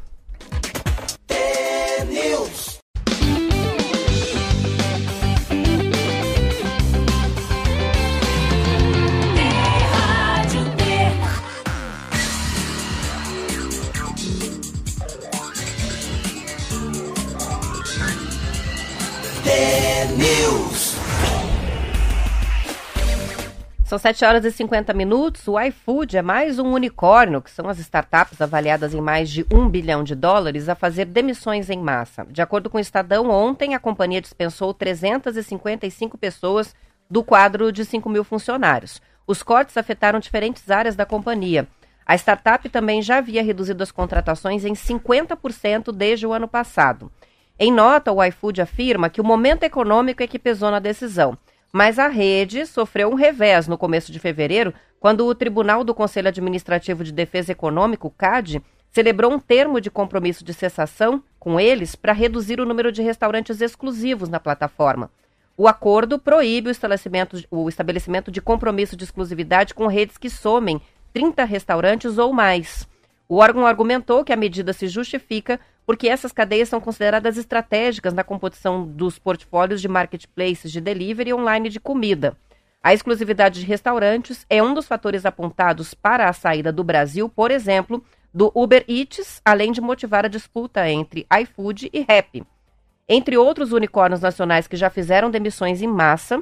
[23.98, 25.48] São 7 horas e 50 minutos.
[25.48, 29.68] O iFood é mais um unicórnio, que são as startups avaliadas em mais de um
[29.68, 32.24] bilhão de dólares, a fazer demissões em massa.
[32.30, 36.76] De acordo com o Estadão, ontem a companhia dispensou 355 pessoas
[37.10, 39.02] do quadro de 5 mil funcionários.
[39.26, 41.68] Os cortes afetaram diferentes áreas da companhia.
[42.06, 47.12] A startup também já havia reduzido as contratações em 50% desde o ano passado.
[47.58, 51.36] Em nota, o iFood afirma que o momento econômico é que pesou na decisão.
[51.72, 56.28] Mas a rede sofreu um revés no começo de fevereiro, quando o Tribunal do Conselho
[56.28, 58.62] Administrativo de Defesa Econômico, CAD,
[58.92, 63.62] celebrou um termo de compromisso de cessação com eles para reduzir o número de restaurantes
[63.62, 65.12] exclusivos na plataforma.
[65.56, 70.82] O acordo proíbe o estabelecimento, o estabelecimento de compromisso de exclusividade com redes que somem
[71.14, 72.88] 30 restaurantes ou mais.
[73.30, 78.24] O órgão argumentou que a medida se justifica porque essas cadeias são consideradas estratégicas na
[78.24, 82.38] composição dos portfólios de marketplaces de delivery online de comida.
[82.82, 87.52] A exclusividade de restaurantes é um dos fatores apontados para a saída do Brasil, por
[87.52, 88.04] exemplo,
[88.34, 92.46] do Uber Eats, além de motivar a disputa entre iFood e Rappi.
[93.10, 96.42] Entre outros unicórnios nacionais que já fizeram demissões em massa,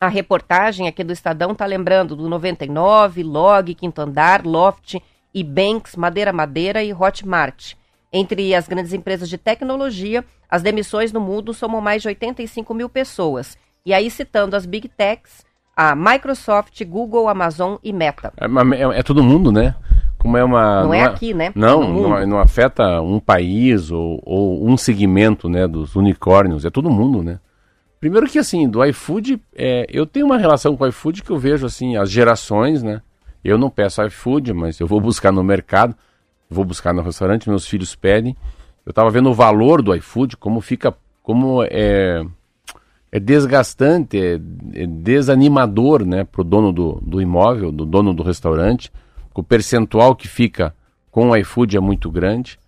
[0.00, 4.96] a reportagem aqui do Estadão está lembrando do 99, Log, Quinto Andar, Loft,
[5.44, 7.74] Banks, Madeira Madeira e Hotmart.
[8.12, 12.88] Entre as grandes empresas de tecnologia, as demissões no mundo somam mais de 85 mil
[12.88, 13.56] pessoas.
[13.86, 15.44] E aí, citando as Big Techs,
[15.76, 18.32] a Microsoft, Google, Amazon e Meta.
[18.36, 19.74] É, é, é todo mundo, né?
[20.18, 20.82] Como é uma.
[20.82, 21.52] Não, é não é aqui, né?
[21.54, 26.90] Não, não, não, afeta um país ou, ou, um segmento né, dos unicórnios, é todo
[26.90, 27.40] mundo, né?
[27.98, 31.38] Primeiro que assim, do iFood, é, eu tenho uma relação com o iFood que eu
[31.38, 33.00] vejo assim, as gerações, né?
[33.42, 35.94] Eu não peço iFood, mas eu vou buscar no mercado,
[36.48, 38.36] vou buscar no restaurante, meus filhos pedem.
[38.84, 42.24] Eu estava vendo o valor do iFood, como fica, como é,
[43.10, 44.34] é desgastante, é,
[44.74, 48.92] é desanimador, né, pro dono do, do imóvel, do dono do restaurante.
[49.34, 50.74] O percentual que fica
[51.10, 52.58] com o iFood é muito grande.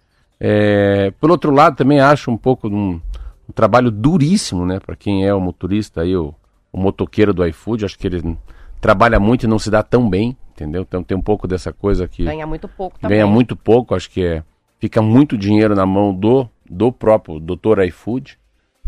[0.40, 3.00] É, por outro lado, também acho um pouco um,
[3.48, 6.34] um trabalho duríssimo, né, para quem é o motorista aí, o,
[6.72, 7.84] o motoqueiro do iFood.
[7.84, 8.38] Acho que ele
[8.80, 10.82] trabalha muito e não se dá tão bem entendeu?
[10.82, 13.18] Então tem um pouco dessa coisa que ganha muito pouco também.
[13.18, 14.42] Ganha muito pouco, acho que é
[14.78, 18.38] fica muito dinheiro na mão do do próprio doutor iFood.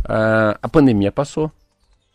[0.09, 1.51] Ah, a pandemia passou.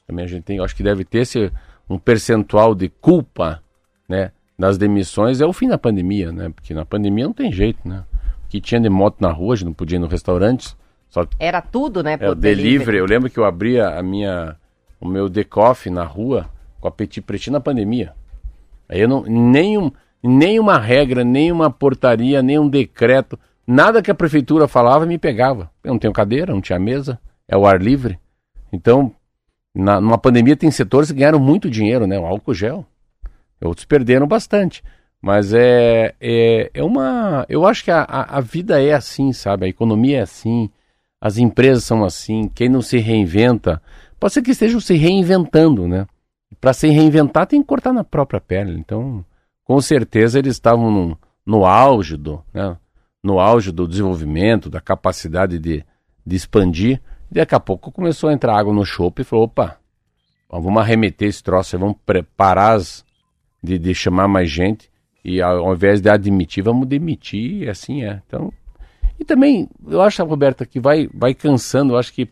[0.08, 1.52] Também a gente tem, acho que deve ter esse,
[1.88, 3.62] um percentual de culpa,
[4.08, 6.50] né, das demissões é o fim da pandemia, né?
[6.50, 8.04] Porque na pandemia não tem jeito, né?
[8.44, 10.76] O que tinha de moto na rua, a gente não podia ir nos restaurantes.
[11.10, 12.18] Só Era tudo, né?
[12.20, 12.64] É, o delivery.
[12.64, 12.98] delivery.
[12.98, 14.58] Eu lembro que eu abria a minha,
[15.00, 16.50] o meu decoff na rua
[16.82, 18.14] com a Petit Pretinho na pandemia.
[18.90, 25.18] Aí não, nenhum, nenhuma regra, nenhuma portaria, nenhum decreto, nada que a prefeitura falava me
[25.18, 25.70] pegava.
[25.84, 28.20] Eu não tenho cadeira, não tinha mesa, é o ar livre.
[28.74, 29.14] Então,
[29.74, 32.18] na, numa pandemia tem setores que ganharam muito dinheiro, né?
[32.20, 32.86] O álcool gel.
[33.62, 34.84] Outros perderam bastante.
[35.22, 37.46] Mas é, é, é uma.
[37.50, 39.66] Eu acho que a, a, vida é assim, sabe?
[39.66, 40.70] A economia é assim,
[41.20, 42.50] as empresas são assim.
[42.56, 43.82] Quem não se reinventa,
[44.18, 46.08] pode ser que estejam se reinventando, né?
[46.56, 48.78] Para se reinventar tem que cortar na própria pele.
[48.78, 49.24] Então,
[49.64, 52.78] com certeza eles estavam no, no auge do, né,
[53.24, 55.86] no auge do desenvolvimento, da capacidade de,
[56.26, 57.02] de expandir.
[57.30, 59.78] E daqui a pouco começou a entrar água no chope e falou, opa,
[60.50, 63.06] vamos arremeter esse troço, vamos preparar as,
[63.64, 64.90] de, de chamar mais gente
[65.24, 68.22] e ao invés de admitir, vamos demitir, e assim é.
[68.26, 68.52] Então,
[69.20, 72.30] e também, eu acho, Roberta, que vai, vai cansando, eu acho que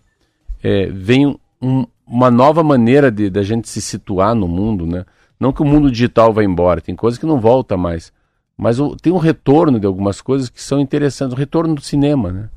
[0.64, 5.06] é, vem um, uma nova maneira de da gente se situar no mundo, né?
[5.40, 8.12] Não que o mundo digital vá embora, tem coisas que não volta mais,
[8.58, 12.32] mas o, tem um retorno de algumas coisas que são interessantes, o retorno do cinema,
[12.32, 12.50] né?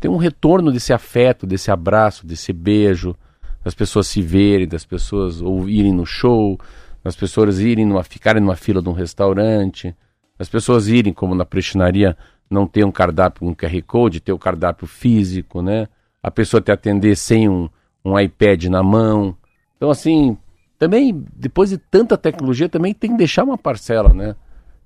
[0.00, 3.14] Tem um retorno desse afeto, desse abraço, desse beijo,
[3.62, 6.58] das pessoas se verem, das pessoas ou irem no show,
[7.02, 9.94] das pessoas irem numa, ficarem numa fila de um restaurante,
[10.38, 12.16] das pessoas irem, como na prestinaria,
[12.50, 15.88] não ter um cardápio um QR Code, ter o cardápio físico, né?
[16.22, 17.68] A pessoa te atender sem um,
[18.06, 19.36] um iPad na mão.
[19.76, 20.36] Então, assim,
[20.78, 24.36] também, depois de tanta tecnologia, também tem que deixar uma parcela, né?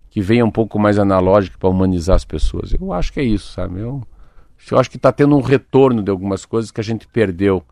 [0.09, 2.73] Que venha um pouco mais analógica para humanizar as pessoas.
[2.73, 3.81] Eu acho que é isso, sabe?
[3.81, 4.03] Eu,
[4.71, 7.63] eu acho que está tendo um retorno de algumas coisas que a gente perdeu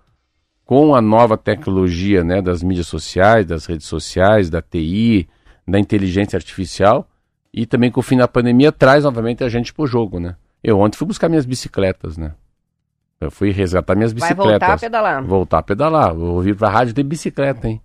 [0.65, 2.43] com a nova tecnologia, né?
[2.43, 5.29] Das mídias sociais, das redes sociais, da TI,
[5.67, 7.09] da inteligência artificial.
[7.53, 10.37] E também com o fim da pandemia traz novamente a gente para o jogo, né?
[10.63, 12.35] Eu ontem fui buscar minhas bicicletas, né?
[13.21, 14.45] Eu fui resgatar minhas bicicletas.
[14.45, 15.25] Vai voltar a pedalar.
[15.25, 16.15] Voltar a pedalar.
[16.15, 17.81] Vou vir pra rádio de bicicleta, hein?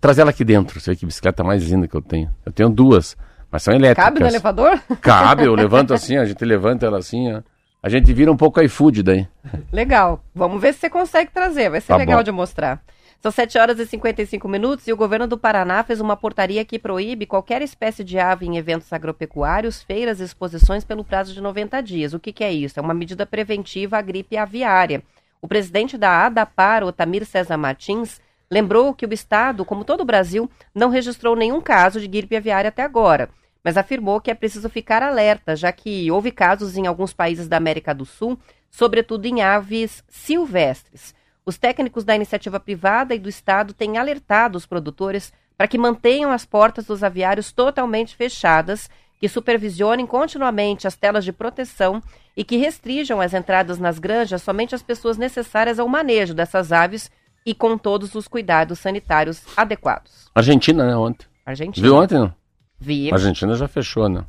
[0.00, 0.78] Trazer ela aqui dentro.
[0.78, 2.30] Você vê que bicicleta mais linda que eu tenho.
[2.46, 3.16] Eu tenho duas,
[3.50, 4.04] mas são elétricas.
[4.04, 4.80] Cabe no elevador?
[5.02, 7.42] Cabe, eu levanto assim, a gente levanta ela assim, ó.
[7.82, 9.26] A gente vira um pouco iFood daí.
[9.72, 10.22] Legal.
[10.34, 11.70] Vamos ver se você consegue trazer.
[11.70, 12.24] Vai ser tá legal bom.
[12.24, 12.80] de mostrar.
[13.20, 16.78] São 7 horas e 55 minutos e o governo do Paraná fez uma portaria que
[16.78, 21.80] proíbe qualquer espécie de ave em eventos agropecuários, feiras e exposições pelo prazo de 90
[21.80, 22.14] dias.
[22.14, 22.78] O que, que é isso?
[22.78, 25.02] É uma medida preventiva à gripe aviária.
[25.42, 30.48] O presidente da ADAPAR, Otamir César Martins, lembrou que o Estado, como todo o Brasil,
[30.72, 33.30] não registrou nenhum caso de gripe aviária até agora,
[33.64, 37.56] mas afirmou que é preciso ficar alerta, já que houve casos em alguns países da
[37.56, 38.38] América do Sul,
[38.70, 41.17] sobretudo em aves silvestres.
[41.48, 46.30] Os técnicos da iniciativa privada e do Estado têm alertado os produtores para que mantenham
[46.30, 52.02] as portas dos aviários totalmente fechadas, que supervisionem continuamente as telas de proteção
[52.36, 57.10] e que restringam as entradas nas granjas somente às pessoas necessárias ao manejo dessas aves
[57.46, 60.30] e com todos os cuidados sanitários adequados.
[60.34, 61.26] Argentina, né, ontem.
[61.46, 61.82] Argentina.
[61.82, 62.34] Viu ontem, não?
[62.78, 63.10] Vi.
[63.10, 64.22] Argentina já fechou, né?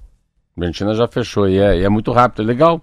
[0.58, 2.82] Argentina já fechou e é, e é muito rápido, é legal.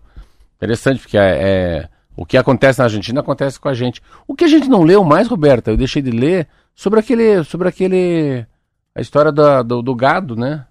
[0.56, 4.00] Interessante, porque é, é, o que acontece na Argentina acontece com a gente.
[4.26, 7.44] O que a gente não leu mais, Roberta, eu deixei de ler sobre aquele.
[7.44, 8.46] sobre aquele.
[8.94, 10.64] a história da, do, do gado, né?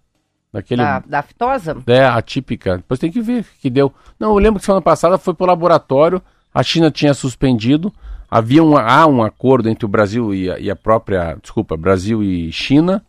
[0.52, 1.78] Daquele, da, da aftosa?
[1.86, 2.78] É, atípica.
[2.78, 3.94] Depois tem que ver o que deu.
[4.20, 6.22] Não, eu lembro que semana passada foi pro laboratório,
[6.54, 7.94] a China tinha suspendido,
[8.32, 11.38] havia um, há um acordo entre o Brasil e a, e a própria.
[11.42, 13.06] Desculpa, Brasil e China.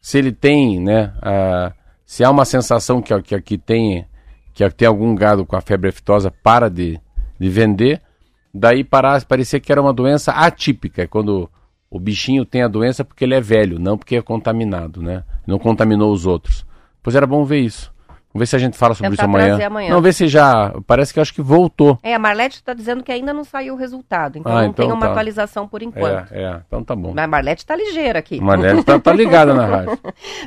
[0.00, 1.12] Se ele tem, né?
[1.22, 1.72] A,
[2.04, 4.06] se há uma sensação que, que, que tem
[4.54, 6.98] que tem algum gado com a febre aftosa para de,
[7.38, 8.02] de vender,
[8.52, 11.50] daí para, parecia que era uma doença atípica, é quando
[11.90, 15.24] o bichinho tem a doença porque ele é velho, não porque é contaminado, né?
[15.46, 16.66] Não contaminou os outros.
[17.02, 17.92] Pois era bom ver isso.
[18.32, 19.66] Vamos ver se a gente fala sobre Tentar isso amanhã.
[19.66, 19.90] amanhã.
[19.90, 20.74] Não, ver se já.
[20.86, 21.98] Parece que acho que voltou.
[22.02, 24.38] É, a Marlete está dizendo que ainda não saiu o resultado.
[24.38, 25.12] Então ah, não então tem uma tá.
[25.12, 26.30] atualização por enquanto.
[26.30, 27.12] É, é, então tá bom.
[27.14, 28.38] Mas a Marlete está ligeira aqui.
[28.38, 29.98] A Marlete está tá ligada na rádio.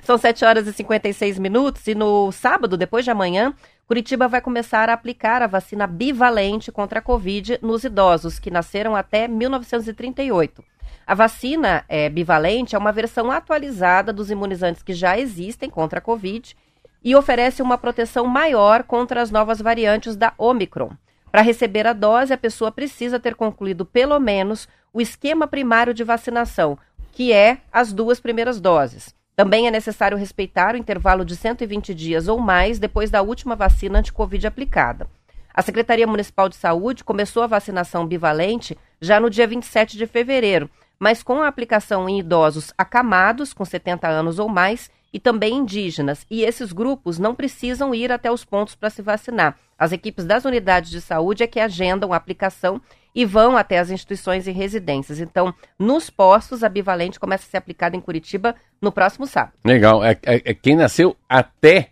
[0.03, 3.51] São 7 horas e 56 minutos e no sábado, depois de amanhã,
[3.87, 8.95] Curitiba vai começar a aplicar a vacina bivalente contra a Covid nos idosos que nasceram
[8.95, 10.63] até 1938.
[11.05, 16.01] A vacina é, bivalente é uma versão atualizada dos imunizantes que já existem contra a
[16.01, 16.55] Covid
[17.03, 20.91] e oferece uma proteção maior contra as novas variantes da Omicron.
[21.31, 26.03] Para receber a dose, a pessoa precisa ter concluído pelo menos o esquema primário de
[26.03, 26.77] vacinação,
[27.11, 29.15] que é as duas primeiras doses.
[29.41, 33.97] Também é necessário respeitar o intervalo de 120 dias ou mais depois da última vacina
[33.97, 35.07] anti-Covid aplicada.
[35.51, 40.69] A Secretaria Municipal de Saúde começou a vacinação bivalente já no dia 27 de fevereiro,
[40.99, 46.23] mas com a aplicação em idosos acamados, com 70 anos ou mais, e também indígenas.
[46.29, 49.57] E esses grupos não precisam ir até os pontos para se vacinar.
[49.81, 52.79] As equipes das unidades de saúde é que agendam a aplicação
[53.15, 55.19] e vão até as instituições e residências.
[55.19, 59.53] Então, nos postos, a bivalente começa a ser aplicada em Curitiba no próximo sábado.
[59.65, 60.03] Legal.
[60.03, 61.89] É, é, é quem nasceu até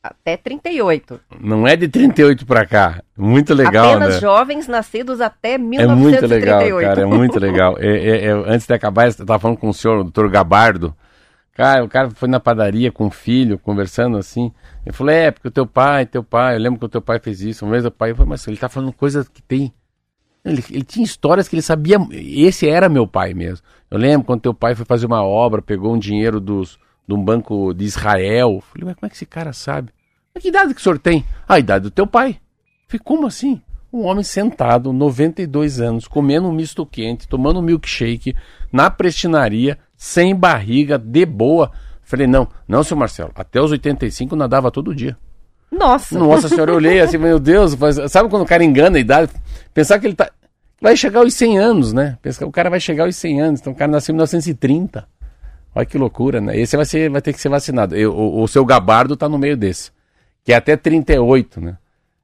[0.00, 1.20] até 38.
[1.40, 3.02] Não é de 38 para cá.
[3.18, 4.20] Muito legal, Apenas né?
[4.20, 5.82] jovens nascidos até 1938.
[5.82, 7.00] É muito legal, cara.
[7.00, 7.76] É muito legal.
[7.80, 10.94] É, é, é, antes de acabar, eu estava falando com o senhor, o doutor Gabardo.
[11.56, 14.52] Cara, o cara foi na padaria com o filho, conversando assim.
[14.84, 17.18] Ele falou, é, porque o teu pai, teu pai, eu lembro que o teu pai
[17.18, 17.64] fez isso.
[17.64, 19.72] Uma vez o pai falou, mas ele tá falando coisas que tem
[20.46, 21.98] ele, ele, tinha histórias que ele sabia.
[22.12, 23.66] Esse era meu pai mesmo.
[23.90, 27.22] Eu lembro quando teu pai foi fazer uma obra, pegou um dinheiro dos, de um
[27.22, 28.62] banco de Israel.
[28.70, 29.90] Falei, mas como é que esse cara sabe?
[30.32, 31.24] Mas que idade que o senhor tem?
[31.48, 32.38] A idade do teu pai.
[32.86, 33.60] Falei, como assim?
[33.92, 38.36] Um homem sentado, 92 anos, comendo um misto quente, tomando um milkshake,
[38.70, 41.70] na prestinaria, sem barriga, de boa.
[42.02, 45.16] Falei, não, não, seu Marcelo, até os 85 nadava todo dia.
[45.70, 46.18] Nossa!
[46.18, 47.76] Nossa senhora, eu olhei assim, meu Deus,
[48.08, 49.32] sabe quando o cara engana a idade?
[49.74, 50.30] Pensar que ele tá.
[50.80, 52.18] Vai chegar aos 100 anos, né?
[52.22, 55.08] Pensar que o cara vai chegar aos 100 anos, então o cara nasceu em 1930.
[55.74, 56.58] Olha que loucura, né?
[56.58, 57.94] Esse vai, ser, vai ter que ser vacinado.
[57.96, 59.90] Eu, o, o, seu gabardo tá no meio desse,
[60.44, 61.76] que é até 38, né?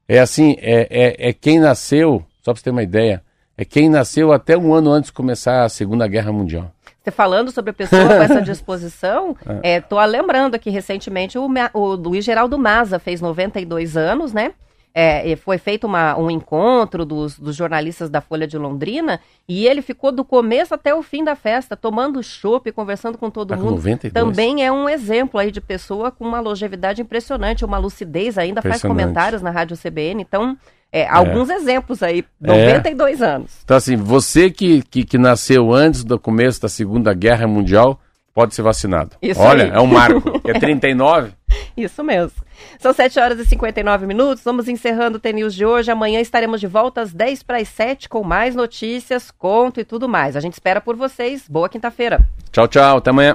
[0.07, 3.23] É assim, é, é, é quem nasceu, só pra você ter uma ideia,
[3.57, 6.71] é quem nasceu até um ano antes de começar a Segunda Guerra Mundial.
[7.03, 11.95] Você falando sobre a pessoa com essa disposição, estou é, lembrando aqui recentemente o, o
[11.95, 14.53] Luiz Geraldo Maza fez 92 anos, né?
[14.95, 19.81] É, foi feito uma, um encontro dos, dos, jornalistas da Folha de Londrina e ele
[19.81, 23.69] ficou do começo até o fim da festa, tomando chopp, conversando com todo tá mundo.
[23.69, 24.13] Com 92.
[24.13, 28.83] Também é um exemplo aí de pessoa com uma longevidade impressionante, uma lucidez, ainda faz
[28.83, 30.21] comentários na Rádio CBN.
[30.21, 30.55] Então,
[30.93, 33.25] é, é, alguns exemplos aí, 92 é.
[33.25, 33.51] anos.
[33.63, 37.99] Então, assim, você que, que, que, nasceu antes do começo da Segunda Guerra Mundial,
[38.31, 39.15] pode ser vacinado.
[39.19, 39.71] Isso Olha, aí.
[39.71, 40.21] é um marco.
[40.47, 41.31] é 39?
[41.75, 42.43] Isso mesmo.
[42.77, 44.43] São 7 horas e 59 minutos.
[44.43, 45.89] Vamos encerrando o TNews de hoje.
[45.89, 50.07] Amanhã estaremos de volta às 10 para as 7 com mais notícias, conto e tudo
[50.07, 50.35] mais.
[50.35, 51.47] A gente espera por vocês.
[51.49, 52.21] Boa quinta-feira.
[52.51, 52.97] Tchau, tchau.
[52.97, 53.33] Até amanhã.